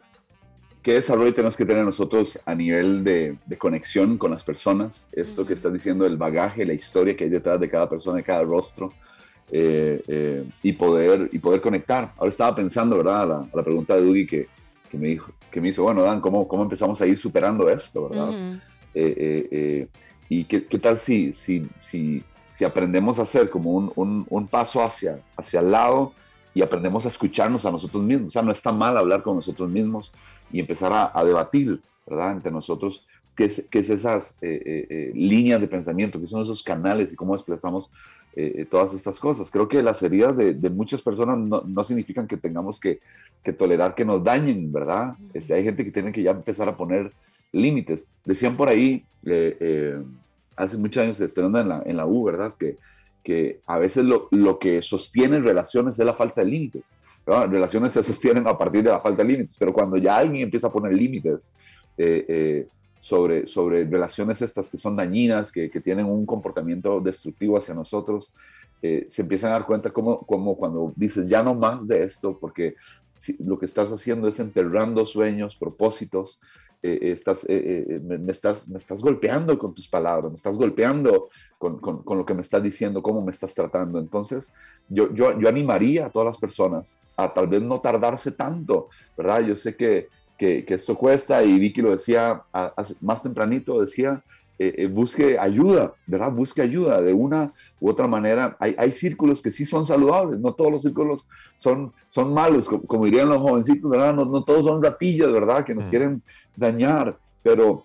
¿qué 0.81 0.93
desarrollo 0.93 1.33
tenemos 1.33 1.57
que 1.57 1.65
tener 1.65 1.83
nosotros 1.83 2.39
a 2.45 2.53
nivel 2.53 3.03
de, 3.03 3.37
conexión 3.57 4.17
con 4.17 4.31
las 4.31 4.43
personas? 4.43 5.09
Esto 5.13 5.45
que 5.45 5.53
estás 5.53 5.73
diciendo, 5.73 6.05
el 6.05 6.17
bagaje, 6.17 6.65
la 6.65 6.73
historia 6.73 7.15
que 7.15 7.23
hay 7.23 7.29
detrás 7.29 7.59
de 7.59 7.69
cada 7.69 7.89
persona, 7.89 8.17
de 8.17 8.23
cada 8.23 8.43
rostro, 8.43 8.91
eh, 9.51 10.01
eh, 10.07 10.45
y, 10.61 10.73
poder, 10.73 11.29
y 11.31 11.39
poder 11.39 11.61
conectar. 11.61 12.13
Ahora 12.17 12.29
estaba 12.29 12.55
pensando, 12.55 12.97
¿verdad? 12.97 13.23
A 13.23 13.47
la, 13.53 13.63
pregunta 13.63 13.95
de 13.95 14.03
Dugi 14.03 14.27
que, 14.27 14.47
que, 14.91 14.97
me 14.97 15.07
dijo, 15.07 15.31
que 15.49 15.61
me 15.61 15.69
hizo, 15.69 15.83
bueno, 15.83 16.03
Dan, 16.03 16.19
¿cómo, 16.19 16.47
cómo 16.47 16.63
empezamos 16.63 17.01
a 17.01 17.07
ir 17.07 17.17
superando 17.17 17.69
esto, 17.69 18.09
verdad? 18.09 18.59
Eh, 18.93 19.87
y 20.29 20.43
qué, 20.43 20.65
qué, 20.65 20.79
tal 20.79 20.97
si, 20.97 21.31
si, 21.31 21.65
si, 21.79 22.21
si 22.51 22.65
aprendemos 22.65 23.19
a 23.19 23.21
hacer 23.21 23.49
como 23.49 23.71
un, 23.71 23.91
un, 23.95 24.25
un 24.29 24.47
paso 24.47 24.83
hacia, 24.83 25.21
hacia 25.37 25.61
el 25.61 25.71
lado 25.71 26.11
y 26.57 26.63
aprendemos 26.63 27.05
a 27.05 27.09
escucharnos 27.09 27.67
a 27.67 27.71
nosotros 27.71 28.03
mismos. 28.03 28.29
O 28.29 28.31
sea, 28.31 28.41
no 28.41 28.51
está 28.51 28.71
mal 28.71 28.97
hablar 28.97 29.21
con 29.21 29.35
nosotros 29.35 29.69
mismos 29.69 30.11
y 30.51 30.59
empezar 30.59 31.11
a, 31.13 31.23
debatir, 31.23 31.79
¿verdad? 32.07 32.31
Entre 32.31 32.51
nosotros, 32.51 33.05
qué 33.35 33.45
es, 33.45 33.67
qué 33.69 33.77
es 33.77 33.91
esas 33.91 34.31
eh, 34.41 34.59
eh, 34.65 34.87
eh, 34.89 35.11
líneas 35.13 35.61
de 35.61 35.67
pensamiento, 35.67 36.19
qué 36.19 36.25
son 36.25 36.41
esos 36.41 36.63
canales 36.63 37.13
y 37.13 37.15
cómo 37.15 37.33
desplazamos 37.33 37.91
todas 38.71 38.95
estas 38.95 39.19
cosas. 39.19 39.51
Creo 39.51 39.67
que 39.67 39.83
las 39.83 40.01
heridas 40.01 40.35
de, 40.35 40.69
muchas 40.71 41.01
personas 41.01 41.37
no, 41.37 41.61
no, 41.63 41.83
significan 41.83 42.27
que 42.27 42.37
tengamos 42.37 42.79
que, 42.79 43.01
que, 43.43 43.53
tolerar 43.53 43.93
que 43.93 44.05
nos 44.05 44.23
dañen, 44.23 44.71
¿verdad? 44.71 45.15
Este, 45.35 45.53
hay 45.53 45.63
gente 45.63 45.83
que 45.83 45.91
tiene 45.91 46.11
que 46.11 46.23
ya 46.23 46.31
empezar 46.31 46.69
a 46.69 46.77
poner 46.77 47.11
límites. 47.51 48.11
Decían 48.25 48.55
por 48.57 48.69
ahí, 48.69 49.03
hace 50.55 50.77
muchos 50.77 51.03
años, 51.03 51.19
estudiando 51.19 51.59
en 51.59 51.69
la, 51.69 51.83
en 51.83 51.97
la 51.97 52.05
U, 52.07 52.23
¿verdad? 52.23 52.53
Que 52.57 52.77
que 53.27 53.59
a 53.65 53.77
veces 53.77 54.05
lo, 54.05 54.29
lo, 54.31 54.57
que 54.57 54.81
sostiene 54.81 55.41
relaciones 55.41 55.99
es 55.99 56.05
la 56.05 56.13
falta 56.13 56.39
de 56.39 56.49
límites. 56.49 56.95
Relaciones 57.25 57.91
se 57.91 58.01
sostienen 58.01 58.47
a 58.47 58.57
partir 58.57 58.83
de 58.83 58.89
la 58.89 59.01
falta 59.01 59.21
de 59.21 59.27
límites, 59.27 59.57
pero 59.59 59.73
cuando 59.73 59.97
ya 59.97 60.15
alguien 60.15 60.43
empieza 60.43 60.67
a 60.67 60.71
poner 60.71 60.93
límites 60.93 61.51
eh, 61.97 62.25
eh, 62.29 62.67
sobre, 62.99 63.45
sobre 63.45 63.83
relaciones 63.83 64.41
estas 64.41 64.69
que 64.69 64.77
son 64.77 64.95
dañinas, 64.95 65.51
que, 65.51 65.69
que 65.69 65.81
tienen 65.81 66.05
un 66.05 66.25
comportamiento 66.25 67.01
destructivo 67.01 67.57
hacia 67.57 67.73
nosotros, 67.73 68.31
eh, 68.81 69.07
se 69.09 69.23
empiezan 69.23 69.49
a 69.49 69.55
dar 69.55 69.65
cuenta 69.65 69.89
como, 69.89 70.21
como 70.21 70.55
cuando 70.55 70.93
dices 70.95 71.27
ya 71.27 71.43
no 71.43 71.53
más 71.53 71.85
de 71.85 72.05
esto, 72.05 72.37
porque 72.39 72.75
lo 73.39 73.59
que 73.59 73.65
estás 73.65 73.91
haciendo 73.91 74.29
es 74.29 74.39
enterrando 74.39 75.05
sueños, 75.05 75.57
propósitos, 75.57 76.39
eh, 76.83 77.11
estás, 77.11 77.43
eh, 77.49 77.85
eh, 77.89 77.99
me, 77.99 78.31
estás, 78.31 78.69
me 78.69 78.77
estás 78.77 79.01
golpeando 79.01 79.57
con 79.57 79.73
tus 79.73 79.87
palabras, 79.87 80.31
me 80.31 80.35
estás 80.35 80.55
golpeando 80.55 81.27
con, 81.57 81.79
con, 81.79 82.17
lo 82.17 82.25
que 82.25 82.35
me 82.35 82.41
estás 82.41 82.61
diciendo, 82.61 83.01
cómo 83.01 83.21
me 83.23 83.31
estás 83.31 83.53
tratando. 83.55 83.99
Entonces, 83.99 84.53
yo, 84.87 85.11
yo, 85.13 85.39
yo 85.39 85.49
animaría 85.49 86.05
a 86.05 86.09
todas 86.11 86.27
las 86.27 86.37
personas 86.37 86.95
a 87.15 87.33
tal 87.33 87.47
vez 87.47 87.63
no 87.63 87.81
tardarse 87.81 88.31
tanto, 88.31 88.89
¿verdad? 89.17 89.41
Yo 89.41 89.55
sé 89.55 89.75
que, 89.75 90.07
que 90.37 90.65
esto 90.67 90.95
cuesta 90.95 91.43
y 91.43 91.57
Vicky 91.57 91.81
lo 91.81 91.91
decía 91.91 92.43
más 93.01 93.23
tempranito, 93.23 93.81
decía, 93.81 94.23
eh, 94.59 94.73
eh, 94.77 94.87
busque 94.87 95.37
ayuda, 95.37 95.93
¿verdad? 96.07 96.31
Busque 96.31 96.61
ayuda 96.61 96.99
de 97.01 97.13
una 97.13 97.53
u 97.79 97.89
otra 97.89 98.07
manera. 98.07 98.57
Hay, 98.59 98.75
hay, 98.77 98.91
círculos 98.91 99.41
que 99.41 99.51
sí 99.51 99.65
son 99.65 99.85
saludables, 99.85 100.39
no 100.39 100.53
todos 100.53 100.71
los 100.71 100.81
círculos 100.81 101.27
son, 101.57 101.93
son 102.09 102.33
malos, 102.33 102.67
como, 102.67 103.05
dirían 103.05 103.29
los 103.29 103.41
jovencitos, 103.41 103.89
¿verdad? 103.89 104.15
No, 104.15 104.25
no, 104.25 104.43
todos 104.43 104.65
son 104.65 104.81
ratillas, 104.81 105.31
¿verdad? 105.31 105.63
Que 105.63 105.75
nos 105.75 105.85
mm. 105.85 105.89
quieren 105.89 106.23
dañar, 106.55 107.17
pero 107.43 107.83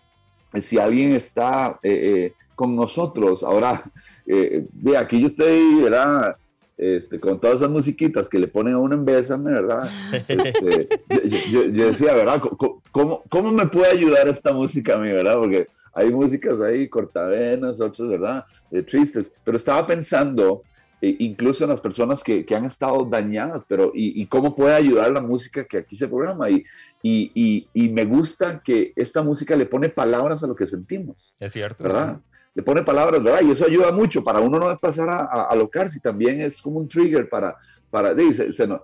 eh, 0.54 0.62
si 0.62 0.78
alguien 0.78 1.12
está 1.12 1.78
con 2.54 2.74
nosotros, 2.74 3.42
ahora, 3.42 3.82
ve, 4.26 4.96
aquí 4.96 5.20
yo 5.20 5.26
estoy, 5.26 5.82
¿verdad? 5.82 6.36
este, 6.76 7.20
con 7.20 7.38
todas 7.38 7.56
esas 7.56 7.70
musiquitas 7.70 8.28
que 8.28 8.38
le 8.38 8.48
ponen 8.48 8.74
a 8.74 8.78
uno 8.78 8.94
en 8.94 9.04
Bésame, 9.04 9.52
¿verdad? 9.52 9.88
Este, 10.26 10.88
yo, 11.50 11.68
decía, 11.68 12.14
¿verdad? 12.14 12.40
¿Cómo, 12.90 13.22
¿Cómo, 13.28 13.52
me 13.52 13.66
puede 13.66 13.90
ayudar 13.90 14.26
esta 14.26 14.52
música 14.52 14.94
a 14.94 14.98
mí, 14.98 15.10
¿verdad? 15.10 15.36
Porque 15.36 15.68
hay 15.92 16.10
músicas 16.10 16.60
ahí 16.60 16.88
cortavenas, 16.88 17.80
otras, 17.80 18.08
¿verdad? 18.08 18.44
Eh, 18.70 18.82
tristes, 18.82 19.32
pero 19.44 19.56
estaba 19.56 19.86
pensando 19.86 20.62
e 21.02 21.16
incluso 21.18 21.64
en 21.64 21.70
las 21.70 21.80
personas 21.80 22.22
que, 22.22 22.46
que, 22.46 22.54
han 22.54 22.64
estado 22.64 23.04
dañadas, 23.04 23.64
pero 23.66 23.90
y, 23.92 24.24
cómo 24.26 24.54
puede 24.54 24.76
ayudar 24.76 25.10
la 25.10 25.20
música 25.20 25.64
que 25.64 25.78
aquí 25.78 25.96
se 25.96 26.06
programa. 26.06 26.48
Y, 26.48 26.64
y, 27.02 27.66
y, 27.74 27.88
me 27.88 28.04
gusta 28.04 28.62
que 28.64 28.92
esta 28.94 29.20
música 29.20 29.56
le 29.56 29.66
pone 29.66 29.88
palabras 29.88 30.44
a 30.44 30.46
lo 30.46 30.54
que 30.54 30.64
sentimos. 30.64 31.34
Es 31.40 31.52
cierto. 31.52 31.82
¿Verdad? 31.82 32.20
Le 32.54 32.62
pone 32.62 32.84
palabras, 32.84 33.20
¿verdad? 33.20 33.40
Y 33.42 33.50
eso 33.50 33.66
ayuda 33.66 33.90
mucho 33.90 34.22
para 34.22 34.38
uno 34.38 34.60
no 34.60 34.78
pasar 34.78 35.10
a, 35.10 35.22
a, 35.22 35.42
alocarse. 35.50 35.98
También 35.98 36.40
es 36.40 36.62
como 36.62 36.78
un 36.78 36.86
trigger 36.86 37.28
para, 37.28 37.56
para, 37.92 38.14
dice, 38.14 38.54
se, 38.54 38.66
no, 38.66 38.82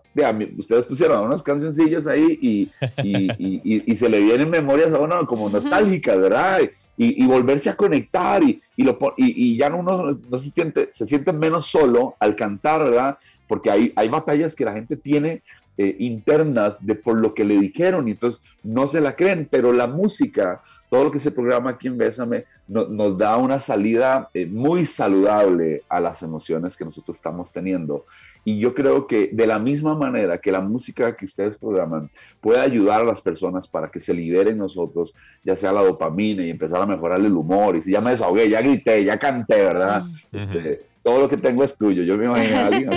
ustedes 0.59 0.85
pusieron 0.85 1.25
unas 1.25 1.43
cancioncillas 1.43 2.07
ahí 2.07 2.39
y, 2.43 2.71
y, 3.03 3.33
y, 3.39 3.83
y, 3.87 3.97
se 3.97 4.07
le 4.07 4.21
vienen 4.21 4.51
memorias 4.51 4.93
a 4.93 4.99
uno 4.99 5.27
como 5.27 5.49
nostálgicas, 5.49 6.21
¿verdad? 6.21 6.61
Y, 6.99 7.27
volverse 7.27 7.71
a 7.71 7.75
conectar 7.75 8.43
y, 8.43 8.61
lo, 8.77 8.99
y, 9.17 9.57
ya 9.57 9.75
uno 9.75 10.13
no 10.13 10.37
se 10.37 10.51
siente, 10.51 10.91
se 10.93 11.07
siente 11.07 11.33
menos 11.33 11.69
solo 11.69 12.17
al 12.21 12.37
cantar, 12.37 12.85
¿verdad? 12.85 13.17
Porque 13.47 13.71
hay, 13.71 13.95
hay 13.97 14.11
batallas 14.11 14.55
que 14.55 14.67
la 14.67 14.75
gente 14.75 14.95
tiene 14.95 15.43
eh, 15.79 15.97
internas 16.01 16.77
de 16.85 16.95
por 16.95 17.17
lo 17.17 17.33
que 17.33 17.45
le 17.47 17.59
dijeron 17.59 18.09
y 18.09 18.11
entonces 18.11 18.43
no 18.63 18.87
se 18.89 19.01
la 19.01 19.17
creen, 19.17 19.49
pero 19.51 19.73
la 19.73 19.87
música 19.87 20.61
todo 20.91 21.05
lo 21.05 21.11
que 21.11 21.19
se 21.19 21.31
programa 21.31 21.71
aquí 21.71 21.87
en 21.87 21.99
Bésame 21.99 22.45
nos 22.67 23.19
da 23.19 23.37
una 23.37 23.59
salida 23.59 24.31
eh, 24.33 24.47
muy 24.47 24.87
saludable 24.87 25.83
a 25.89 26.01
las 26.01 26.23
emociones 26.23 26.77
que 26.77 26.85
nosotros 26.85 27.17
estamos 27.17 27.53
teniendo. 27.53 28.07
Y 28.45 28.59
yo 28.59 28.75
creo 28.75 29.07
que 29.07 29.29
de 29.33 29.47
la 29.47 29.59
misma 29.59 29.95
manera 29.95 30.39
que 30.39 30.51
la 30.51 30.61
música 30.61 31.15
que 31.15 31.27
ustedes 31.27 31.59
programan 31.59 32.11
puede 32.41 32.61
ayudar 32.61 33.03
a 33.03 33.05
las 33.05 33.21
personas 33.21 33.69
para 33.69 33.91
que 33.91 34.01
se 34.01 34.15
liberen 34.15 34.57
nosotros, 34.57 35.15
ya 35.45 35.55
sea 35.55 35.73
la 35.73 35.83
dopamina 35.83 36.43
y 36.43 36.51
empezar 36.51 36.81
a 36.81 36.87
mejorar 36.87 37.21
el 37.21 37.33
humor. 37.33 37.77
Y 37.77 37.83
si 37.83 37.93
ya 37.93 38.01
me 38.01 38.11
desahogué, 38.11 38.49
ya 38.49 38.63
grité, 38.63 39.05
ya 39.05 39.19
canté, 39.19 39.57
¿verdad? 39.57 40.05
Este, 40.33 40.87
todo 41.03 41.21
lo 41.21 41.29
que 41.29 41.37
tengo 41.37 41.63
es 41.63 41.77
tuyo. 41.77 42.03
Yo 42.03 42.17
me 42.17 42.25
imagino 42.25 42.57
a 42.57 42.67
alguien 42.67 42.91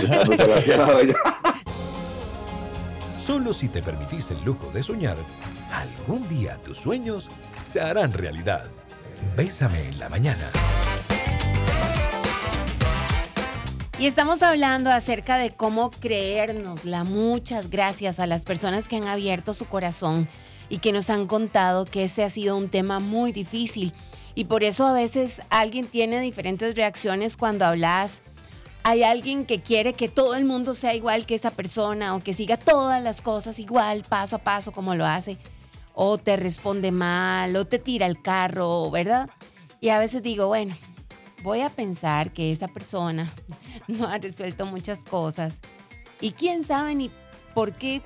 Solo 3.17 3.53
si 3.53 3.67
te 3.67 3.83
permitís 3.83 4.31
el 4.31 4.43
lujo 4.45 4.71
de 4.71 4.81
soñar, 4.81 5.17
algún 5.71 6.27
día 6.27 6.57
tus 6.63 6.77
sueños 6.77 7.29
se 7.71 7.79
harán 7.79 8.11
realidad. 8.11 8.65
Bésame 9.37 9.87
en 9.87 9.97
la 9.97 10.09
mañana. 10.09 10.51
Y 13.97 14.07
estamos 14.07 14.41
hablando 14.41 14.89
acerca 14.89 15.37
de 15.37 15.51
cómo 15.51 15.89
creérnosla. 15.89 17.05
Muchas 17.05 17.69
gracias 17.69 18.19
a 18.19 18.27
las 18.27 18.43
personas 18.43 18.89
que 18.89 18.97
han 18.97 19.07
abierto 19.07 19.53
su 19.53 19.67
corazón 19.67 20.27
y 20.67 20.79
que 20.79 20.91
nos 20.91 21.09
han 21.09 21.27
contado 21.27 21.85
que 21.85 22.03
este 22.03 22.25
ha 22.25 22.29
sido 22.29 22.57
un 22.57 22.67
tema 22.67 22.99
muy 22.99 23.31
difícil. 23.31 23.93
Y 24.35 24.45
por 24.45 24.63
eso 24.63 24.85
a 24.85 24.93
veces 24.93 25.41
alguien 25.49 25.85
tiene 25.85 26.19
diferentes 26.19 26.75
reacciones 26.75 27.37
cuando 27.37 27.63
hablas. 27.63 28.21
Hay 28.83 29.03
alguien 29.03 29.45
que 29.45 29.61
quiere 29.61 29.93
que 29.93 30.09
todo 30.09 30.35
el 30.35 30.43
mundo 30.43 30.73
sea 30.73 30.93
igual 30.93 31.25
que 31.25 31.35
esa 31.35 31.51
persona 31.51 32.15
o 32.15 32.19
que 32.21 32.33
siga 32.33 32.57
todas 32.57 33.01
las 33.01 33.21
cosas 33.21 33.59
igual, 33.59 34.03
paso 34.09 34.37
a 34.37 34.39
paso, 34.39 34.73
como 34.73 34.93
lo 34.93 35.05
hace 35.05 35.37
o 35.93 36.17
te 36.17 36.37
responde 36.37 36.91
mal, 36.91 37.55
o 37.55 37.65
te 37.65 37.79
tira 37.79 38.05
el 38.05 38.21
carro, 38.21 38.89
¿verdad? 38.91 39.29
Y 39.79 39.89
a 39.89 39.99
veces 39.99 40.21
digo, 40.23 40.47
bueno, 40.47 40.75
voy 41.43 41.61
a 41.61 41.69
pensar 41.69 42.31
que 42.31 42.51
esa 42.51 42.67
persona 42.67 43.31
no 43.87 44.07
ha 44.07 44.17
resuelto 44.17 44.65
muchas 44.65 44.99
cosas. 44.99 45.55
Y 46.19 46.31
quién 46.31 46.63
sabe 46.63 46.95
ni 46.95 47.11
por 47.53 47.73
qué 47.73 48.01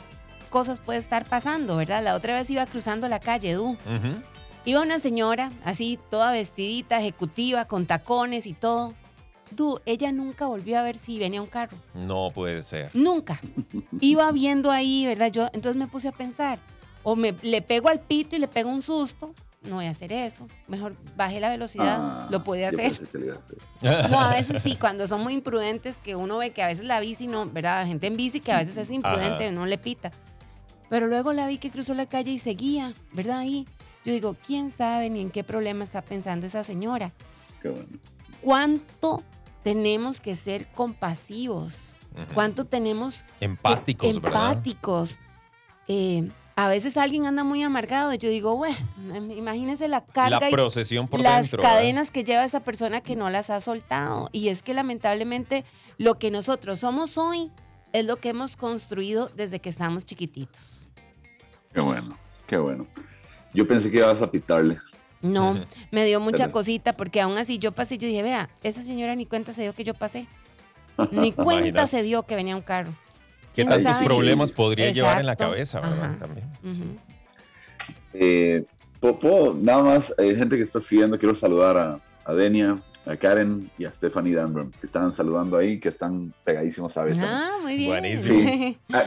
cosas 0.49 0.79
puede 0.79 0.99
estar 0.99 1.25
pasando, 1.27 1.75
¿verdad? 1.75 2.03
La 2.03 2.15
otra 2.15 2.35
vez 2.35 2.49
iba 2.49 2.65
cruzando 2.65 3.07
la 3.09 3.19
calle, 3.19 3.53
Du. 3.53 3.77
Iba 4.63 4.81
una 4.81 4.99
señora, 4.99 5.51
así, 5.63 5.99
toda 6.09 6.31
vestidita, 6.31 6.99
ejecutiva, 6.99 7.65
con 7.65 7.85
tacones 7.85 8.48
y 8.48 8.53
todo. 8.53 8.95
Du, 9.51 9.79
ella 9.85 10.11
nunca 10.11 10.48
volvió 10.48 10.79
a 10.79 10.81
ver 10.81 10.98
si 10.98 11.19
venía 11.19 11.41
un 11.41 11.48
carro. 11.48 11.77
No 11.93 12.31
puede 12.33 12.63
ser. 12.63 12.89
Nunca. 12.93 13.39
Iba 14.00 14.31
viendo 14.31 14.71
ahí, 14.71 15.05
¿verdad? 15.05 15.31
Yo 15.31 15.45
entonces 15.53 15.75
me 15.75 15.87
puse 15.87 16.07
a 16.07 16.11
pensar, 16.13 16.57
o 17.05 17.15
me, 17.15 17.35
le 17.44 17.61
pego 17.61 17.87
al 17.87 18.01
pito 18.01 18.35
y 18.35 18.39
le 18.39 18.48
pego 18.48 18.72
un 18.72 18.81
susto, 18.81 19.31
no 19.61 19.75
voy 19.75 19.85
a 19.85 19.91
hacer 19.91 20.11
eso. 20.11 20.48
Mejor 20.68 20.96
baje 21.15 21.39
la 21.39 21.50
velocidad, 21.50 22.00
ah, 22.01 22.27
lo 22.31 22.44
puede 22.44 22.65
hacer. 22.65 23.00
No, 24.09 24.20
a 24.20 24.33
veces 24.33 24.63
sí, 24.63 24.75
cuando 24.75 25.05
son 25.05 25.22
muy 25.22 25.33
imprudentes, 25.33 25.98
que 25.98 26.15
uno 26.15 26.37
ve 26.37 26.50
que 26.50 26.63
a 26.63 26.68
veces 26.68 26.83
la 26.83 27.00
bici 27.00 27.27
no, 27.27 27.46
¿verdad? 27.46 27.85
Gente 27.85 28.07
en 28.07 28.18
bici 28.18 28.39
que 28.39 28.51
a 28.51 28.57
veces 28.57 28.75
es 28.77 28.89
imprudente, 28.89 29.51
no 29.51 29.68
le 29.68 29.77
pita. 29.77 30.11
Pero 30.89 31.05
luego 31.05 31.31
la 31.31 31.46
vi 31.46 31.59
que 31.59 31.70
cruzó 31.70 31.94
la 31.94 32.07
calle 32.07 32.31
y 32.31 32.39
seguía, 32.39 32.94
¿verdad? 33.13 33.39
Ahí. 33.39 33.68
Yo 34.03 34.11
digo, 34.11 34.35
¿quién 34.46 34.72
sabe 34.72 35.09
ni 35.11 35.22
en 35.22 35.29
qué 35.29 35.44
problema 35.44 35.83
está 35.83 36.01
pensando 36.01 36.48
esa 36.48 36.63
señora? 36.63 37.11
Qué 37.61 37.70
bueno. 37.70 37.87
¿Cuánto 38.41 39.22
tenemos 39.63 40.22
que 40.22 40.35
ser 40.35 40.68
compasivos? 40.72 41.98
¿Cuánto 42.33 42.65
tenemos... 42.65 43.25
Empáticos, 43.39 44.15
empáticos. 44.15 45.20
Eh, 45.87 46.29
a 46.57 46.70
veces 46.70 46.96
alguien 46.96 47.25
anda 47.25 47.44
muy 47.44 47.63
amargado 47.63 48.13
y 48.13 48.18
yo 48.18 48.29
digo, 48.29 48.55
bueno, 48.55 48.77
imagínese 49.35 49.89
la 49.89 50.05
carga. 50.05 50.39
La 50.39 50.50
procesión 50.50 51.07
por 51.07 51.20
las 51.20 51.51
cadenas 51.51 52.11
que 52.11 52.24
lleva 52.24 52.46
esa 52.46 52.61
persona 52.61 53.01
que 53.01 53.18
no 53.18 53.29
las 53.29 53.50
ha 53.50 53.59
soltado. 53.59 54.29
Y 54.31 54.48
es 54.48 54.63
que 54.63 54.74
lamentablemente 54.74 55.65
lo 55.98 56.18
que 56.18 56.31
nosotros 56.31 56.79
somos 56.79 57.18
hoy 57.18 57.51
es 57.91 58.05
lo 58.05 58.18
que 58.18 58.29
hemos 58.29 58.55
construido 58.55 59.29
desde 59.35 59.59
que 59.59 59.70
estamos 59.70 60.05
chiquititos. 60.05 60.87
Qué 61.74 61.81
bueno, 61.81 62.18
qué 62.48 62.57
bueno. 62.57 62.87
Yo 63.53 63.68
pensé 63.68 63.91
que 63.91 63.98
ibas 63.98 64.22
a 64.22 64.31
pitarle. 64.31 64.79
No, 65.22 65.61
me 65.91 66.05
dio 66.05 66.22
mucha 66.22 66.51
cosita 66.51 66.94
porque 66.94 67.20
aún 67.20 67.37
así 67.37 67.57
yo 67.57 67.74
pasé 67.74 67.96
y 67.96 67.98
yo 67.98 68.07
dije, 68.07 68.24
vea, 68.24 68.50
esa 68.63 68.81
señora 68.83 69.15
ni 69.15 69.25
cuenta 69.25 69.51
se 69.51 69.63
dio 69.63 69.74
que 69.74 69.83
yo 69.83 69.94
pasé. 69.94 70.27
Ni 71.11 71.33
cuenta 71.33 71.87
se 71.87 72.03
dio 72.03 72.24
que 72.24 72.37
venía 72.37 72.55
un 72.55 72.61
carro. 72.61 72.94
¿Qué 73.55 73.65
tantos 73.65 73.98
problemas 74.00 74.51
podría 74.51 74.91
llevar 74.91 75.20
en 75.20 75.25
la 75.25 75.35
cabeza, 75.35 75.79
verdad? 75.79 76.18
También. 76.20 77.00
Eh, 78.13 78.65
nada 79.61 79.83
más, 79.83 80.13
hay 80.18 80.35
gente 80.35 80.57
que 80.57 80.63
está 80.63 80.81
siguiendo, 80.81 81.18
quiero 81.18 81.35
saludar 81.35 81.77
a, 81.77 82.00
a 82.25 82.33
Denia, 82.33 82.77
a 83.05 83.15
Karen 83.15 83.70
y 83.77 83.85
a 83.85 83.94
Stephanie 83.94 84.33
Danbrum, 84.33 84.72
que 84.72 84.85
están 84.85 85.13
saludando 85.13 85.57
ahí, 85.57 85.79
que 85.79 85.89
están 85.89 86.33
pegadísimos 86.44 86.98
a 86.98 87.03
veces. 87.03 87.24
Ah, 87.25 87.57
muy 87.61 87.77
bien. 87.77 87.89
Buenísimo. 87.89 88.75
Ah, 88.91 89.05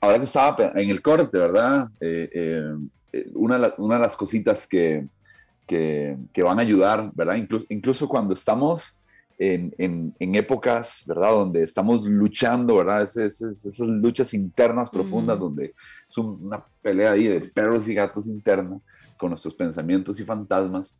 ahora 0.00 0.18
que 0.18 0.24
estaba 0.24 0.72
en 0.74 0.90
el 0.90 1.00
corte, 1.00 1.38
¿verdad? 1.38 1.88
Eh, 2.00 2.28
eh, 2.32 3.26
una, 3.34 3.72
una, 3.78 3.94
de 3.96 4.00
las 4.00 4.16
cositas 4.16 4.66
que, 4.66 5.06
que, 5.66 6.16
que, 6.32 6.42
van 6.42 6.58
a 6.58 6.62
ayudar, 6.62 7.10
¿verdad? 7.14 7.36
Incluso, 7.36 7.66
incluso 7.68 8.08
cuando 8.08 8.34
estamos 8.34 8.98
en, 9.38 10.14
en, 10.18 10.34
épocas, 10.34 11.04
¿verdad? 11.06 11.32
Donde 11.32 11.62
estamos 11.62 12.06
luchando, 12.06 12.76
¿verdad? 12.76 13.02
esas 13.02 13.80
luchas 13.80 14.32
internas 14.34 14.90
profundas, 14.90 15.38
donde 15.38 15.74
es 16.08 16.18
una 16.18 16.64
pelea 16.80 17.12
ahí 17.12 17.24
de 17.24 17.40
perros 17.54 17.88
y 17.88 17.94
gatos 17.94 18.26
interna 18.26 18.80
con 19.18 19.30
nuestros 19.30 19.54
pensamientos 19.54 20.18
y 20.20 20.24
fantasmas. 20.24 20.98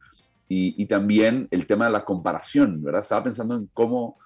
Y, 0.49 0.81
y, 0.81 0.87
también 0.87 1.49
el 1.51 1.67
tema 1.67 1.87
de 1.87 1.93
la 1.93 2.05
comparación, 2.05 2.83
¿verdad? 2.83 3.03
Estaba 3.03 3.25
pensando 3.25 3.57
en 3.57 3.69
cómo 3.73 4.17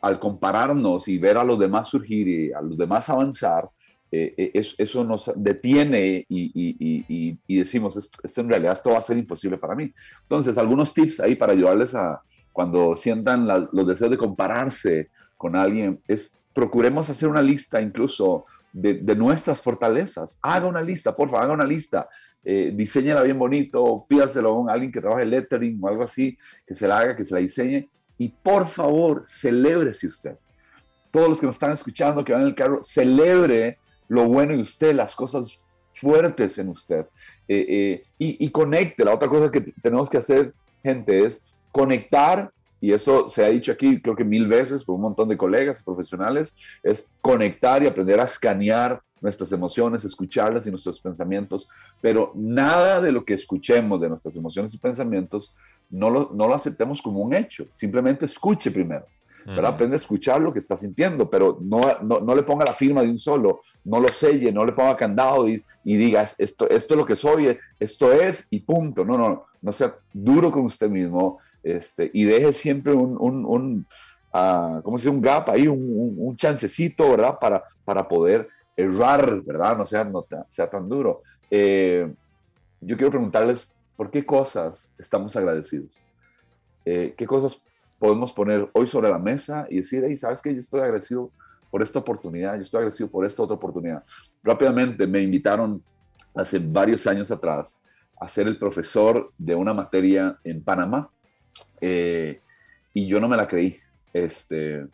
al 0.00 0.20
compararnos 0.20 1.08
y 1.08 1.18
ver 1.18 1.36
a 1.38 1.44
los 1.44 1.58
demás 1.58 1.88
surgir 1.88 2.28
y 2.28 2.52
a 2.52 2.60
los 2.60 2.78
demás 2.78 3.08
avanzar, 3.10 3.68
eh, 4.12 4.32
eh, 4.36 4.50
eso, 4.54 4.76
eso, 4.78 5.02
nos 5.02 5.32
detiene 5.34 6.24
y, 6.28 6.52
y, 6.54 7.38
y 7.46 7.58
decimos, 7.58 7.96
esto, 7.96 8.20
esto, 8.22 8.40
en 8.40 8.48
realidad 8.48 8.74
esto 8.74 8.90
va 8.90 8.98
a 8.98 9.02
ser 9.02 9.18
imposible 9.18 9.58
para 9.58 9.74
mí. 9.74 9.92
Entonces, 10.22 10.56
algunos 10.56 10.94
tips 10.94 11.18
ahí 11.18 11.34
para 11.34 11.52
ayudarles 11.52 11.94
a, 11.96 12.22
cuando 12.56 12.96
sientan 12.96 13.46
los 13.46 13.86
deseos 13.86 14.10
de 14.10 14.16
compararse 14.16 15.10
con 15.36 15.56
alguien, 15.56 16.00
es 16.08 16.38
procuremos 16.54 17.10
hacer 17.10 17.28
una 17.28 17.42
lista 17.42 17.82
incluso 17.82 18.46
de, 18.72 18.94
nuestras 19.14 19.60
fortalezas. 19.60 20.38
Haga 20.40 20.66
una 20.66 20.80
lista, 20.80 21.14
por 21.14 21.28
favor, 21.28 21.44
haga 21.44 21.52
una 21.52 21.66
lista. 21.66 22.08
Eh, 22.42 22.72
diseñela 22.74 23.22
bien 23.22 23.38
bonito, 23.38 24.06
pídaselo 24.08 24.70
a 24.70 24.72
alguien 24.72 24.90
que 24.90 25.02
trabaje 25.02 25.26
lettering 25.26 25.78
o 25.82 25.88
algo 25.88 26.02
así, 26.02 26.38
que 26.66 26.74
se 26.74 26.88
la 26.88 26.98
haga, 26.98 27.14
que 27.14 27.26
se 27.26 27.34
la 27.34 27.40
diseñe. 27.40 27.90
Y 28.16 28.30
por 28.30 28.66
favor, 28.66 29.24
celébrese 29.26 30.06
usted. 30.06 30.38
Todos 31.10 31.28
los 31.28 31.38
que 31.38 31.44
nos 31.44 31.56
están 31.56 31.72
escuchando, 31.72 32.24
que 32.24 32.32
van 32.32 32.40
en 32.40 32.48
el 32.48 32.54
carro, 32.54 32.82
celebre 32.82 33.76
lo 34.08 34.24
bueno 34.28 34.54
en 34.54 34.60
usted, 34.60 34.94
las 34.94 35.14
cosas 35.14 35.60
fuertes 35.92 36.56
en 36.56 36.70
usted. 36.70 37.04
Eh, 37.46 37.66
eh, 37.68 38.02
y, 38.18 38.46
y 38.46 38.50
conecte. 38.50 39.04
La 39.04 39.14
otra 39.14 39.28
cosa 39.28 39.50
que 39.50 39.60
tenemos 39.60 40.08
que 40.08 40.16
hacer, 40.16 40.54
gente, 40.82 41.26
es 41.26 41.46
conectar, 41.76 42.50
y 42.80 42.92
eso 42.92 43.28
se 43.28 43.44
ha 43.44 43.48
dicho 43.48 43.70
aquí 43.70 44.00
creo 44.00 44.16
que 44.16 44.24
mil 44.24 44.46
veces 44.46 44.82
por 44.82 44.94
un 44.94 45.02
montón 45.02 45.28
de 45.28 45.36
colegas 45.36 45.82
profesionales, 45.82 46.54
es 46.82 47.10
conectar 47.20 47.82
y 47.82 47.86
aprender 47.86 48.18
a 48.18 48.24
escanear 48.24 49.02
nuestras 49.20 49.52
emociones, 49.52 50.04
escucharlas 50.04 50.66
y 50.66 50.70
nuestros 50.70 50.98
pensamientos, 51.00 51.68
pero 52.00 52.32
nada 52.34 53.02
de 53.02 53.12
lo 53.12 53.24
que 53.26 53.34
escuchemos 53.34 54.00
de 54.00 54.08
nuestras 54.08 54.36
emociones 54.36 54.72
y 54.72 54.78
pensamientos 54.78 55.54
no 55.90 56.08
lo, 56.08 56.30
no 56.32 56.48
lo 56.48 56.54
aceptemos 56.54 57.02
como 57.02 57.20
un 57.20 57.34
hecho, 57.34 57.66
simplemente 57.72 58.24
escuche 58.24 58.70
primero. 58.70 59.04
¿verdad? 59.46 59.74
Aprende 59.74 59.94
a 59.94 60.02
escuchar 60.02 60.40
lo 60.40 60.52
que 60.52 60.58
está 60.58 60.74
sintiendo, 60.74 61.30
pero 61.30 61.58
no, 61.62 61.80
no, 62.02 62.34
le 62.34 62.42
ponga 62.42 62.64
la 62.64 62.72
firma 62.72 63.02
de 63.02 63.10
un 63.10 63.18
solo, 63.20 63.60
no 63.84 64.00
lo 64.00 64.08
selle, 64.08 64.50
no 64.50 64.64
le 64.64 64.72
ponga 64.72 64.96
candado 64.96 65.48
y, 65.48 65.62
y 65.84 65.96
diga, 65.96 66.22
esto, 66.22 66.68
esto 66.68 66.94
es 66.94 66.98
lo 66.98 67.06
que 67.06 67.14
soy, 67.14 67.56
esto 67.78 68.12
es 68.12 68.48
y 68.50 68.58
punto. 68.58 69.04
No, 69.04 69.16
no, 69.16 69.44
no 69.62 69.72
sea 69.72 69.94
duro 70.12 70.50
con 70.50 70.64
usted 70.64 70.88
mismo 70.88 71.38
este, 71.66 72.10
y 72.14 72.24
deje 72.24 72.52
siempre 72.52 72.92
un, 72.92 73.16
un, 73.18 73.44
un 73.44 73.86
uh, 74.32 74.80
¿cómo 74.82 74.98
se 74.98 75.08
dice? 75.08 75.16
Un 75.16 75.20
gap 75.20 75.50
ahí, 75.50 75.66
un, 75.66 76.14
un, 76.16 76.36
chancecito, 76.36 77.10
¿verdad? 77.10 77.38
Para, 77.40 77.64
para 77.84 78.06
poder 78.06 78.48
errar, 78.76 79.42
¿verdad? 79.42 79.76
No 79.76 79.84
sea, 79.84 80.04
no 80.04 80.24
sea 80.48 80.70
tan 80.70 80.88
duro. 80.88 81.22
Eh, 81.50 82.08
yo 82.80 82.96
quiero 82.96 83.10
preguntarles, 83.10 83.74
¿por 83.96 84.12
qué 84.12 84.24
cosas 84.24 84.92
estamos 84.96 85.34
agradecidos? 85.34 86.02
Eh, 86.84 87.14
¿Qué 87.16 87.26
cosas 87.26 87.60
podemos 87.98 88.32
poner 88.32 88.68
hoy 88.72 88.86
sobre 88.86 89.10
la 89.10 89.18
mesa 89.18 89.66
y 89.68 89.78
decir, 89.78 90.04
hey, 90.06 90.16
¿sabes 90.16 90.40
qué? 90.40 90.52
Yo 90.52 90.60
estoy 90.60 90.82
agradecido 90.82 91.32
por 91.68 91.82
esta 91.82 91.98
oportunidad, 91.98 92.54
yo 92.54 92.62
estoy 92.62 92.78
agradecido 92.78 93.10
por 93.10 93.26
esta 93.26 93.42
otra 93.42 93.56
oportunidad. 93.56 94.04
Rápidamente 94.44 95.04
me 95.04 95.20
invitaron 95.20 95.82
hace 96.32 96.60
varios 96.60 97.04
años 97.08 97.32
atrás 97.32 97.82
a 98.20 98.28
ser 98.28 98.46
el 98.46 98.56
profesor 98.56 99.32
de 99.36 99.56
una 99.56 99.74
materia 99.74 100.38
en 100.44 100.62
Panamá 100.62 101.10
eh, 101.80 102.40
y 102.94 103.06
yo 103.06 103.20
no 103.20 103.28
me 103.28 103.36
la 103.36 103.46
creí. 103.46 103.78
Este, 104.12 104.86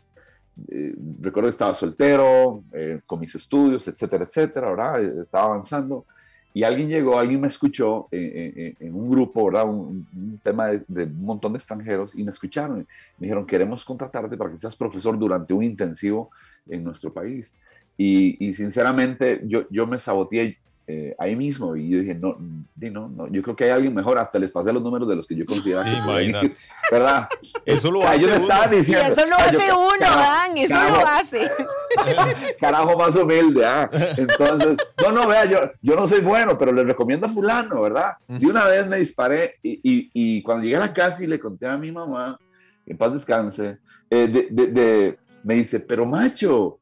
eh, 0.67 0.95
recuerdo 1.19 1.47
que 1.47 1.53
estaba 1.53 1.73
soltero, 1.73 2.63
eh, 2.71 3.01
con 3.05 3.19
mis 3.19 3.33
estudios, 3.35 3.87
etcétera, 3.87 4.25
etcétera, 4.25 4.69
¿verdad? 4.69 5.21
Estaba 5.21 5.45
avanzando 5.45 6.05
y 6.53 6.63
alguien 6.63 6.87
llegó, 6.87 7.17
alguien 7.17 7.41
me 7.41 7.47
escuchó 7.47 8.07
en, 8.11 8.93
un 8.93 9.09
grupo, 9.09 9.45
¿verdad? 9.45 9.67
Un, 9.67 10.39
tema 10.43 10.67
de, 10.67 11.03
un 11.05 11.25
montón 11.25 11.53
de 11.53 11.57
extranjeros 11.57 12.13
y 12.13 12.23
me 12.23 12.29
escucharon. 12.29 12.87
Me 13.17 13.25
dijeron, 13.25 13.47
queremos 13.47 13.83
contratarte 13.83 14.37
para 14.37 14.51
que 14.51 14.59
seas 14.59 14.75
profesor 14.75 15.17
durante 15.17 15.53
un 15.53 15.63
intensivo 15.63 16.29
en 16.69 16.83
nuestro 16.83 17.11
país. 17.11 17.55
Y, 17.97 18.45
y 18.45 18.53
sinceramente 18.53 19.41
yo, 19.45 19.67
yo 19.69 19.87
me 19.87 19.97
saboteé 19.97 20.57
eh, 20.85 21.15
ahí 21.17 21.35
mismo. 21.35 21.75
Y 21.75 21.89
yo 21.89 21.99
dije, 21.99 22.15
no, 22.15 22.35
no, 22.75 23.07
no, 23.07 23.27
yo 23.27 23.41
creo 23.41 23.55
que 23.55 23.65
hay 23.65 23.69
alguien 23.71 23.93
mejor. 23.93 24.17
Hasta 24.17 24.39
les 24.39 24.51
pasé 24.51 24.73
los 24.73 24.83
números 24.83 25.07
de 25.07 25.15
los 25.15 25.25
que 25.25 25.35
yo 25.35 25.45
consideraba. 25.45 25.89
Imagínate. 25.89 26.55
¿Verdad? 26.91 27.29
Eso 27.65 27.91
lo 27.91 28.03
hace. 28.03 28.25
uno. 28.25 28.67
Diciendo, 28.69 29.05
eso 29.05 29.25
lo 29.25 29.35
hace 29.35 29.73
uno, 29.73 29.97
Dan, 29.99 30.57
eso 30.57 30.73
lo 30.73 31.07
hace. 31.07 31.51
Carajo 32.59 32.97
más 32.97 33.15
humilde, 33.15 33.65
¿ah? 33.65 33.89
Entonces, 34.17 34.77
no, 35.01 35.11
no, 35.11 35.27
vea, 35.27 35.45
yo, 35.45 35.59
yo 35.81 35.95
no 35.95 36.07
soy 36.07 36.21
bueno, 36.21 36.57
pero 36.57 36.71
le 36.71 36.83
recomiendo 36.83 37.27
a 37.27 37.29
fulano, 37.29 37.81
¿verdad? 37.81 38.13
Y 38.27 38.45
una 38.45 38.65
vez 38.65 38.87
me 38.87 38.97
disparé 38.97 39.55
y, 39.61 39.79
y, 39.83 40.11
y, 40.13 40.43
cuando 40.43 40.63
llegué 40.63 40.77
a 40.77 40.81
la 40.81 40.93
casa 40.93 41.23
y 41.23 41.27
le 41.27 41.39
conté 41.39 41.67
a 41.67 41.77
mi 41.77 41.91
mamá, 41.91 42.37
en 42.85 42.97
paz 42.97 43.13
descanse, 43.13 43.77
eh, 44.09 44.27
de, 44.27 44.47
de, 44.49 44.67
de, 44.71 45.19
me 45.43 45.55
dice, 45.55 45.79
pero 45.79 46.05
macho, 46.05 46.79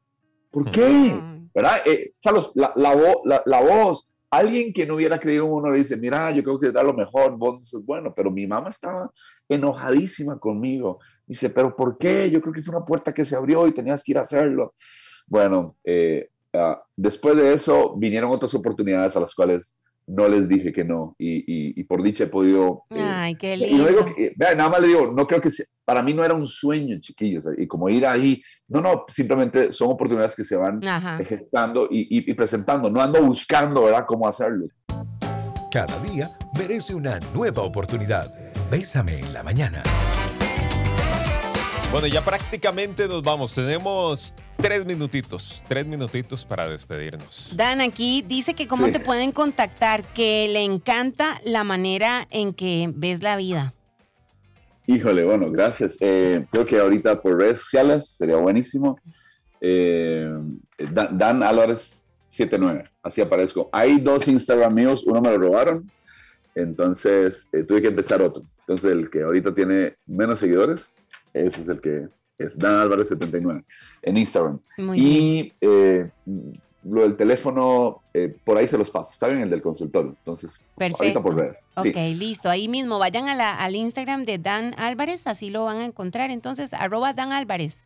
¿por 0.50 0.72
qué? 0.72 1.14
¿Verdad? 1.54 1.78
Eh, 1.86 2.14
la, 2.56 2.74
la, 2.76 3.44
la, 3.46 3.62
voz, 3.62 4.10
alguien 4.30 4.74
que 4.74 4.86
no 4.86 4.96
hubiera 4.96 5.20
creído 5.20 5.46
en 5.46 5.52
uno 5.52 5.72
le 5.72 5.80
dice, 5.80 5.98
mira, 5.98 6.32
yo 6.32 6.44
creo 6.44 6.60
que 6.60 6.72
da 6.72 6.84
lo 6.84 6.94
mejor, 6.94 7.38
vos 7.38 7.74
es 7.74 7.86
bueno, 7.86 8.14
pero 8.16 8.32
mi 8.32 8.48
mamá 8.48 8.70
estaba 8.70 9.12
enojadísima 9.50 10.40
conmigo. 10.40 11.00
Dice, 11.28 11.50
pero 11.50 11.76
¿por 11.76 11.98
qué? 11.98 12.30
Yo 12.30 12.42
creo 12.42 12.54
que 12.54 12.62
fue 12.62 12.76
una 12.76 12.86
puerta 12.86 13.14
que 13.14 13.26
se 13.26 13.36
abrió 13.36 13.68
y 13.68 13.74
tenías 13.74 14.04
que 14.04 14.14
ir 14.14 14.18
a 14.18 14.22
hacerlo. 14.22 14.74
Bueno, 15.28 15.76
eh, 15.84 16.30
ah, 16.54 16.82
después 16.96 17.36
de 17.36 17.54
eso 17.54 17.96
vinieron 17.98 18.32
otras 18.32 18.54
oportunidades 18.54 19.16
a 19.16 19.20
las 19.20 19.34
cuales 19.34 19.78
no 20.08 20.28
les 20.28 20.48
dije 20.48 20.72
que 20.72 20.84
no 20.84 21.16
y, 21.18 21.80
y, 21.80 21.84
por 21.84 22.04
dicha 22.04 22.26
he 22.26 22.28
podido... 22.28 22.84
Eh, 22.90 23.00
Ay, 23.02 23.36
qué 23.36 23.56
lindo. 23.58 23.88
vea, 24.36 24.56
nada 24.56 24.70
más 24.70 24.82
le 24.82 24.88
digo, 24.88 25.12
no 25.12 25.26
creo 25.28 25.42
que 25.42 25.50
para 25.86 26.02
mí 26.02 26.14
no 26.14 26.24
era 26.24 26.34
un 26.34 26.48
sueño, 26.48 26.98
chiquillos, 27.00 27.46
y 27.58 27.68
como 27.68 27.90
ir 27.90 28.06
ahí, 28.06 28.42
no, 28.68 28.82
no, 28.82 29.06
simplemente 29.08 29.72
son 29.74 29.92
oportunidades 29.92 30.36
que 30.36 30.44
se 30.44 30.56
van 30.56 30.82
gestando 31.26 31.88
y, 31.90 32.30
y, 32.30 32.34
presentando, 32.34 32.90
no 32.90 33.02
ando 33.02 33.22
buscando, 33.22 33.84
¿verdad?, 33.84 34.06
cómo 34.08 34.28
hacerlo. 34.28 34.66
Cada 35.72 35.98
día 36.02 36.30
merece 36.58 36.94
una 36.94 37.20
nueva 37.34 37.62
oportunidad. 37.62 38.30
Bésame 38.70 39.20
en 39.20 39.34
la 39.34 39.44
mañana. 39.44 39.84
Bueno, 41.92 42.08
ya 42.08 42.24
prácticamente 42.24 43.08
nos 43.08 43.22
vamos. 43.22 43.54
Tenemos 43.54 44.34
tres 44.62 44.86
minutitos, 44.86 45.64
tres 45.68 45.86
minutitos 45.86 46.46
para 46.46 46.68
despedirnos. 46.68 47.54
Dan, 47.56 47.82
aquí 47.82 48.24
dice 48.28 48.54
que 48.54 48.68
cómo 48.68 48.90
te 48.92 49.00
pueden 49.00 49.32
contactar, 49.32 50.04
que 50.14 50.48
le 50.52 50.64
encanta 50.64 51.42
la 51.46 51.64
manera 51.64 52.28
en 52.30 52.54
que 52.54 52.92
ves 52.96 53.22
la 53.22 53.36
vida. 53.36 53.74
Híjole, 54.88 55.24
bueno, 55.24 55.52
gracias. 55.52 55.98
Eh, 56.00 56.46
creo 56.52 56.66
que 56.66 56.80
ahorita 56.80 57.22
por 57.22 57.38
redes 57.38 57.60
sociales 57.60 58.10
sería 58.10 58.38
buenísimo. 58.38 59.00
Eh, 59.60 60.30
Dan, 60.78 61.44
Álvarez 61.44 62.08
79, 62.28 62.90
así 63.04 63.22
aparezco. 63.22 63.70
Hay 63.72 64.00
dos 64.00 64.28
Instagram 64.28 64.74
míos, 64.74 65.04
uno 65.06 65.22
me 65.22 65.30
lo 65.30 65.38
robaron, 65.38 65.92
entonces 66.56 67.50
eh, 67.52 67.64
tuve 67.64 67.82
que 67.82 67.90
empezar 67.90 68.22
otro. 68.22 68.44
Entonces 68.62 68.92
el 68.92 69.10
que 69.10 69.22
ahorita 69.22 69.54
tiene 69.54 69.96
menos 70.06 70.40
seguidores 70.40 70.94
ese 71.34 71.62
es 71.62 71.70
el 71.70 71.82
que 71.82 72.08
es 72.44 72.58
Dan 72.58 72.76
Álvarez 72.76 73.10
79 73.10 73.64
en 74.02 74.18
Instagram. 74.18 74.60
y 74.96 75.54
eh, 75.62 76.10
lo 76.84 77.02
del 77.02 77.16
teléfono, 77.16 78.02
eh, 78.14 78.36
por 78.44 78.58
ahí 78.58 78.68
se 78.68 78.78
los 78.78 78.90
paso. 78.90 79.12
Está 79.12 79.28
bien 79.28 79.42
el 79.42 79.50
del 79.50 79.62
consultorio. 79.62 80.16
Entonces, 80.18 80.60
ahorita 80.78 81.22
por 81.22 81.36
redes. 81.36 81.72
Ok, 81.76 81.96
listo. 82.16 82.50
Ahí 82.50 82.68
mismo 82.68 82.98
vayan 82.98 83.28
a 83.28 83.36
la, 83.36 83.56
al 83.56 83.76
Instagram 83.76 84.26
de 84.26 84.40
Dan 84.40 84.74
Álvarez, 84.78 85.28
así 85.28 85.50
lo 85.50 85.66
van 85.66 85.78
a 85.78 85.86
encontrar. 85.86 86.32
Entonces, 86.32 86.74
arroba 86.74 87.14
Dan 87.14 87.32
Álvarez. 87.32 87.84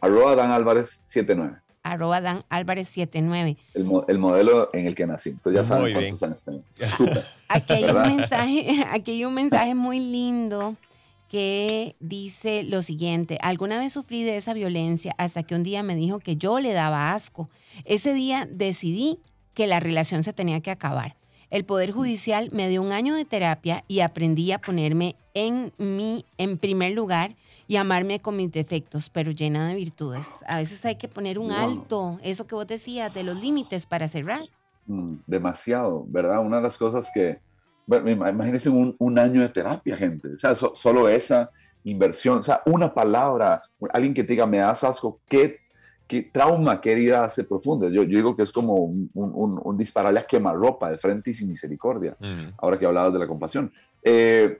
Arroba 0.00 0.36
Dan 0.36 0.52
Álvarez 0.52 1.02
79 1.06 1.58
arroba 1.82 2.20
Dan 2.20 2.44
Álvarez 2.48 2.88
79. 2.88 3.56
El, 3.74 3.90
el, 4.08 4.18
modelo 4.18 4.70
en 4.72 4.86
el 4.86 4.94
que 4.94 5.06
nací. 5.06 5.30
Entonces 5.30 5.62
ya 5.62 5.64
saben 5.64 5.94
cuántos 5.94 6.22
años 6.22 6.44
tengo. 6.44 6.62
Súper. 6.96 7.24
Aquí 7.48 7.72
hay, 7.72 7.84
un 7.84 8.16
mensaje, 8.16 8.86
aquí 8.92 9.10
hay 9.12 9.24
un 9.24 9.32
mensaje 9.32 9.74
muy 9.74 9.98
lindo 9.98 10.76
que 11.28 11.96
dice 12.00 12.62
lo 12.62 12.82
siguiente, 12.82 13.38
alguna 13.42 13.78
vez 13.78 13.92
sufrí 13.92 14.24
de 14.24 14.36
esa 14.36 14.54
violencia 14.54 15.14
hasta 15.18 15.42
que 15.42 15.54
un 15.54 15.62
día 15.62 15.82
me 15.82 15.94
dijo 15.94 16.18
que 16.18 16.36
yo 16.36 16.58
le 16.60 16.72
daba 16.72 17.12
asco. 17.12 17.48
Ese 17.84 18.14
día 18.14 18.48
decidí 18.50 19.20
que 19.54 19.66
la 19.66 19.80
relación 19.80 20.22
se 20.22 20.32
tenía 20.32 20.60
que 20.60 20.70
acabar. 20.70 21.16
El 21.50 21.64
Poder 21.64 21.92
Judicial 21.92 22.50
me 22.52 22.68
dio 22.68 22.82
un 22.82 22.92
año 22.92 23.14
de 23.14 23.24
terapia 23.24 23.84
y 23.88 24.00
aprendí 24.00 24.52
a 24.52 24.58
ponerme 24.58 25.16
en 25.34 25.72
mí 25.78 26.24
en 26.36 26.58
primer 26.58 26.92
lugar 26.92 27.34
y 27.66 27.76
amarme 27.76 28.20
con 28.20 28.36
mis 28.36 28.50
defectos, 28.50 29.10
pero 29.10 29.30
llena 29.30 29.68
de 29.68 29.74
virtudes. 29.74 30.28
A 30.46 30.56
veces 30.56 30.84
hay 30.84 30.96
que 30.96 31.08
poner 31.08 31.38
un 31.38 31.52
alto, 31.52 32.18
eso 32.22 32.46
que 32.46 32.54
vos 32.54 32.66
decías, 32.66 33.12
de 33.12 33.22
los 33.22 33.40
límites 33.40 33.86
para 33.86 34.08
cerrar. 34.08 34.40
Mm, 34.86 35.16
demasiado, 35.26 36.04
¿verdad? 36.08 36.40
Una 36.40 36.56
de 36.56 36.62
las 36.62 36.78
cosas 36.78 37.10
que, 37.12 37.38
bueno, 37.88 38.28
imagínense 38.28 38.68
un, 38.68 38.94
un, 38.98 39.18
año 39.18 39.40
de 39.40 39.48
terapia, 39.48 39.96
gente. 39.96 40.28
O 40.28 40.36
sea, 40.36 40.54
solo 40.54 41.08
esa 41.08 41.50
inversión, 41.84 42.38
o 42.38 42.42
sea, 42.42 42.60
una 42.66 42.92
palabra, 42.92 43.62
alguien 43.92 44.12
que 44.12 44.22
te 44.22 44.34
diga, 44.34 44.46
me 44.46 44.58
das 44.58 44.84
asco, 44.84 45.20
¿qué, 45.26 45.60
qué 46.06 46.22
trauma, 46.22 46.82
qué 46.82 46.92
herida 46.92 47.24
hace 47.24 47.44
profunda? 47.44 47.88
Yo, 47.88 48.02
yo 48.02 48.16
digo 48.16 48.36
que 48.36 48.42
es 48.42 48.52
como 48.52 48.74
un, 48.74 49.10
un, 49.14 49.58
un, 49.64 49.78
dispararle 49.78 50.20
a 50.20 50.26
quemarropa 50.26 50.90
de 50.90 50.98
frente 50.98 51.30
y 51.30 51.34
sin 51.34 51.48
misericordia, 51.48 52.14
ahora 52.58 52.78
que 52.78 52.84
hablabas 52.84 53.14
de 53.14 53.18
la 53.20 53.26
compasión. 53.26 53.72
Eh, 54.02 54.58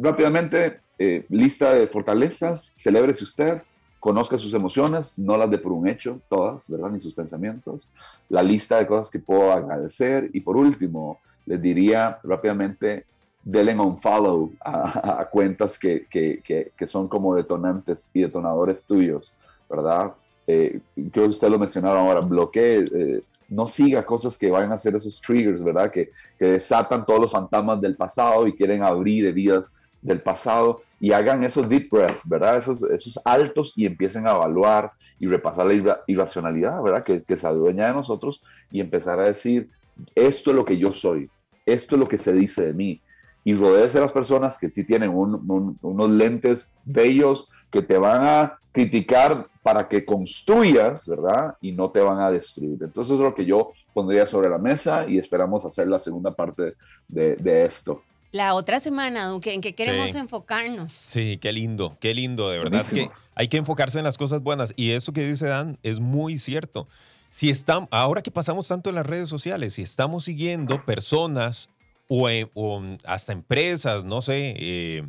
rápidamente, 0.00 0.78
eh, 1.00 1.26
lista 1.30 1.74
de 1.74 1.88
fortalezas, 1.88 2.72
celebrese 2.76 3.24
usted, 3.24 3.60
conozca 3.98 4.38
sus 4.38 4.54
emociones, 4.54 5.18
no 5.18 5.36
las 5.36 5.50
de 5.50 5.58
por 5.58 5.72
un 5.72 5.88
hecho, 5.88 6.20
todas, 6.28 6.68
¿verdad? 6.70 6.90
Ni 6.90 7.00
sus 7.00 7.14
pensamientos, 7.14 7.88
la 8.28 8.42
lista 8.44 8.78
de 8.78 8.86
cosas 8.86 9.10
que 9.10 9.18
puedo 9.18 9.50
agradecer 9.50 10.30
y 10.32 10.40
por 10.40 10.56
último, 10.56 11.18
les 11.46 11.60
diría 11.60 12.18
rápidamente, 12.22 13.06
denle 13.44 13.78
un 13.78 13.98
follow 13.98 14.52
a, 14.64 15.28
cuentas 15.30 15.78
que, 15.78 16.06
que, 16.08 16.72
que, 16.76 16.86
son 16.86 17.08
como 17.08 17.34
detonantes 17.34 18.10
y 18.14 18.22
detonadores 18.22 18.86
tuyos, 18.86 19.36
¿verdad? 19.68 20.12
Eh, 20.46 20.80
creo 20.94 21.24
que 21.24 21.30
usted 21.30 21.48
lo 21.48 21.58
mencionaba 21.58 22.00
ahora, 22.00 22.20
bloquee, 22.20 22.84
eh, 22.84 23.20
no 23.48 23.66
siga 23.66 24.04
cosas 24.04 24.36
que 24.36 24.50
vayan 24.50 24.72
a 24.72 24.78
ser 24.78 24.94
esos 24.96 25.20
triggers, 25.20 25.62
¿verdad? 25.62 25.90
Que, 25.90 26.10
que 26.38 26.46
desatan 26.46 27.04
todos 27.06 27.20
los 27.20 27.32
fantasmas 27.32 27.80
del 27.80 27.96
pasado 27.96 28.46
y 28.46 28.54
quieren 28.54 28.82
abrir 28.82 29.26
heridas 29.26 29.72
del 30.00 30.20
pasado 30.20 30.82
y 31.00 31.12
hagan 31.12 31.42
esos 31.44 31.68
deep 31.68 31.88
breaths, 31.90 32.20
¿verdad? 32.24 32.56
Esos, 32.56 32.82
esos 32.82 33.20
altos 33.24 33.72
y 33.76 33.86
empiecen 33.86 34.26
a 34.26 34.32
evaluar 34.32 34.92
y 35.18 35.26
repasar 35.26 35.66
la 35.66 36.02
irracionalidad, 36.06 36.82
¿verdad? 36.82 37.04
Que, 37.04 37.22
que 37.22 37.36
se 37.36 37.46
adueña 37.46 37.86
de 37.86 37.94
nosotros 37.94 38.42
y 38.70 38.80
empezar 38.80 39.20
a 39.20 39.24
decir, 39.24 39.70
esto 40.14 40.50
es 40.50 40.56
lo 40.56 40.64
que 40.64 40.78
yo 40.78 40.90
soy, 40.92 41.28
esto 41.66 41.96
es 41.96 42.00
lo 42.00 42.08
que 42.08 42.18
se 42.18 42.32
dice 42.32 42.66
de 42.66 42.72
mí. 42.74 43.00
Y 43.44 43.54
rodearse 43.54 43.98
de 43.98 44.02
las 44.04 44.12
personas 44.12 44.56
que 44.56 44.70
sí 44.70 44.84
tienen 44.84 45.10
unos 45.12 46.10
lentes 46.10 46.72
bellos 46.84 47.48
que 47.72 47.82
te 47.82 47.98
van 47.98 48.22
a 48.22 48.58
criticar 48.70 49.48
para 49.64 49.88
que 49.88 50.04
construyas, 50.04 51.06
¿verdad? 51.08 51.56
Y 51.60 51.72
no 51.72 51.90
te 51.90 51.98
van 52.00 52.20
a 52.20 52.30
destruir. 52.30 52.78
Entonces 52.80 53.14
es 53.14 53.20
lo 53.20 53.34
que 53.34 53.44
yo 53.44 53.72
pondría 53.92 54.26
sobre 54.26 54.48
la 54.48 54.58
mesa 54.58 55.06
y 55.08 55.18
esperamos 55.18 55.64
hacer 55.64 55.88
la 55.88 55.98
segunda 55.98 56.32
parte 56.32 56.74
de, 57.08 57.34
de 57.36 57.64
esto. 57.64 58.02
la 58.30 58.54
otra 58.54 58.78
semana, 58.80 59.26
Duque, 59.26 59.52
en 59.52 59.60
qué 59.60 59.74
queremos 59.74 60.10
Sí. 60.12 60.18
enfocarnos. 60.18 60.90
Sí, 60.92 61.36
qué 61.38 61.52
lindo, 61.52 61.96
qué 62.00 62.14
lindo, 62.14 62.48
de 62.48 62.58
verdad 62.58 62.70
Buenísimo. 62.70 63.08
que 63.08 63.14
hay 63.34 63.48
que 63.48 63.56
enfocarse 63.58 63.98
en 63.98 64.04
las 64.04 64.16
cosas 64.18 64.40
buenas 64.42 64.72
y 64.76 64.92
eso 64.92 65.12
que 65.12 65.26
dice 65.26 65.46
Dan 65.48 65.78
es 65.82 65.98
muy 66.00 66.38
cierto. 66.38 66.86
Si 67.32 67.48
estamos, 67.48 67.88
ahora 67.90 68.20
que 68.20 68.30
pasamos 68.30 68.68
tanto 68.68 68.90
en 68.90 68.94
las 68.96 69.06
redes 69.06 69.30
sociales, 69.30 69.72
si 69.72 69.82
estamos 69.82 70.24
siguiendo 70.24 70.84
personas 70.84 71.70
o, 72.06 72.28
o 72.52 72.82
hasta 73.04 73.32
empresas, 73.32 74.04
no 74.04 74.20
sé, 74.20 74.54
eh, 74.58 75.02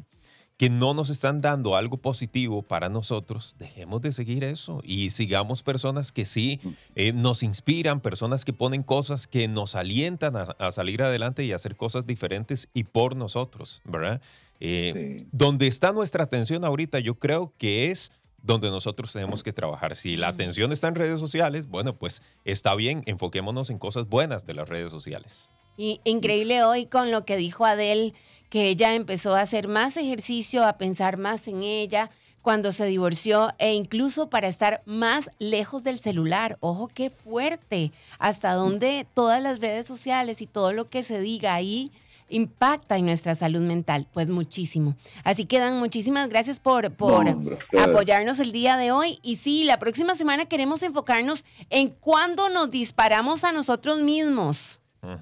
que 0.56 0.70
no 0.70 0.94
nos 0.94 1.10
están 1.10 1.42
dando 1.42 1.76
algo 1.76 1.98
positivo 1.98 2.62
para 2.62 2.88
nosotros, 2.88 3.56
dejemos 3.60 4.02
de 4.02 4.14
seguir 4.14 4.46
eso 4.46 4.82
y 4.86 5.10
sigamos 5.10 5.64
personas 5.64 6.14
que 6.14 6.24
sí 6.24 6.62
eh, 6.96 7.12
nos 7.12 7.44
inspiran, 7.44 8.00
personas 8.00 8.46
que 8.46 8.54
ponen 8.54 8.84
cosas 8.84 9.28
que 9.28 9.50
nos 9.50 9.76
alientan 9.76 10.38
a, 10.38 10.44
a 10.60 10.72
salir 10.72 11.02
adelante 11.02 11.44
y 11.44 11.52
a 11.52 11.58
hacer 11.58 11.76
cosas 11.76 12.08
diferentes 12.08 12.70
y 12.74 12.86
por 12.86 13.18
nosotros, 13.18 13.82
¿verdad? 13.84 14.22
Eh, 14.62 15.18
Sí. 15.20 15.28
Donde 15.34 15.68
está 15.68 15.92
nuestra 15.92 16.24
atención 16.24 16.64
ahorita, 16.64 17.00
yo 17.00 17.16
creo 17.16 17.52
que 17.58 17.92
es 17.92 18.14
donde 18.44 18.70
nosotros 18.70 19.12
tenemos 19.12 19.42
que 19.42 19.54
trabajar. 19.54 19.96
Si 19.96 20.16
la 20.16 20.28
atención 20.28 20.72
está 20.72 20.90
en 20.90 20.96
redes 20.96 21.20
sociales, 21.20 21.68
bueno, 21.68 21.96
pues 21.98 22.22
está 22.46 22.76
bien, 22.76 23.02
enfoquémonos 23.06 23.70
en 23.70 23.80
cosas 23.80 24.08
buenas 24.08 24.46
de 24.46 24.54
las 24.54 24.70
redes 24.70 24.92
sociales. 24.92 25.50
Y 25.78 26.02
increíble 26.04 26.64
hoy 26.64 26.86
con 26.86 27.10
lo 27.10 27.26
que 27.26 27.38
dijo 27.38 27.66
Adele, 27.66 28.14
que 28.50 28.68
ella 28.68 28.94
empezó 28.94 29.36
a 29.36 29.42
hacer 29.42 29.68
más 29.68 29.98
ejercicio, 29.98 30.64
a 30.64 30.78
pensar 30.78 31.18
más 31.18 31.48
en 31.48 31.64
ella 31.64 32.12
cuando 32.44 32.74
se 32.74 32.86
divorció 32.86 33.50
e 33.58 33.74
incluso 33.74 34.30
para 34.30 34.48
estar 34.48 34.84
más 34.86 35.32
lejos 35.40 35.82
del 35.82 35.98
celular. 35.98 36.58
Ojo, 36.60 36.90
qué 36.90 37.10
fuerte. 37.10 37.94
Hasta 38.20 38.54
dónde 38.54 39.08
todas 39.14 39.42
las 39.42 39.62
redes 39.62 39.88
sociales 39.88 40.42
y 40.42 40.48
todo 40.48 40.74
lo 40.74 40.90
que 40.90 41.02
se 41.02 41.22
diga 41.22 41.56
ahí 41.56 41.92
impacta 42.34 42.98
en 42.98 43.06
nuestra 43.06 43.36
salud 43.36 43.62
mental. 43.62 44.08
Pues 44.14 44.30
muchísimo. 44.30 44.96
Así 45.24 45.46
que 45.46 45.60
Dan, 45.60 45.80
muchísimas 45.80 46.28
gracias 46.30 46.60
por, 46.60 46.92
por 46.92 47.26
No, 47.26 47.58
apoyarnos 47.82 48.40
el 48.40 48.52
día 48.52 48.76
de 48.78 48.92
hoy. 48.92 49.20
Y 49.22 49.38
sí, 49.38 49.64
la 49.64 49.80
próxima 49.80 50.16
semana 50.16 50.46
queremos 50.46 50.84
enfocarnos 50.84 51.46
en 51.70 51.90
cuándo 51.90 52.50
nos 52.50 52.70
disparamos 52.70 53.44
a 53.44 53.52
nosotros 53.52 54.02
mismos. 54.02 54.80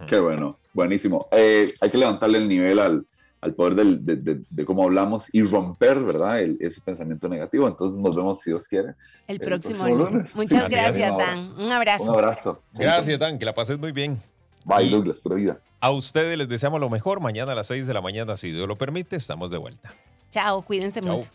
Qué 0.08 0.20
bueno, 0.20 0.58
buenísimo. 0.74 1.28
Eh, 1.32 1.74
hay 1.82 1.90
que 1.90 1.98
levantarle 1.98 2.38
el 2.38 2.48
nivel 2.48 2.78
al, 2.80 3.06
al 3.42 3.54
poder 3.56 3.74
del- 3.74 4.06
de, 4.06 4.16
de- 4.16 4.42
de 4.48 4.66
cómo 4.66 4.84
hablamos 4.84 5.26
y 5.32 5.42
romper, 5.42 6.00
¿verdad? 6.00 6.40
El- 6.40 6.58
ese 6.62 6.80
pensamiento 6.82 7.28
negativo. 7.28 7.68
Entonces 7.68 7.98
nos 8.00 8.16
vemos, 8.16 8.40
si 8.42 8.52
Dios 8.52 8.68
quiere. 8.68 8.90
El 9.28 9.38
El 9.38 9.40
próximo, 9.40 9.76
próximo 9.80 9.98
lunes. 9.98 10.14
lunes. 10.14 10.36
Muchas 10.36 10.66
Sí, 10.66 10.72
gracias. 10.72 11.18
Dan. 11.18 11.60
Un 11.60 11.72
abrazo. 11.72 12.04
Un 12.04 12.10
abrazo. 12.10 12.62
Gracias, 12.74 13.20
Dan, 13.20 13.40
que 13.40 13.46
la 13.46 13.56
pases 13.56 13.80
muy 13.80 13.92
bien. 13.92 14.22
Bye, 14.66 14.86
Y- 14.86 14.90
Douglas, 14.92 15.20
pura 15.20 15.36
vida. 15.36 15.60
A 15.80 15.90
ustedes 15.92 16.38
les 16.38 16.48
deseamos 16.48 16.80
lo 16.80 16.90
mejor. 16.90 17.20
Mañana 17.22 17.54
a 17.54 17.56
las 17.56 17.68
6 17.68 17.88
de 17.88 17.94
la 17.94 18.02
mañana, 18.02 18.38
si 18.38 18.52
Dios 18.52 18.68
lo 18.68 18.78
permite, 18.78 19.16
estamos 19.16 19.50
de 19.50 19.58
vuelta. 19.58 19.92
Chao, 20.30 20.62
cuídense 20.62 21.02
Chao. 21.02 21.18
mucho. 21.18 21.30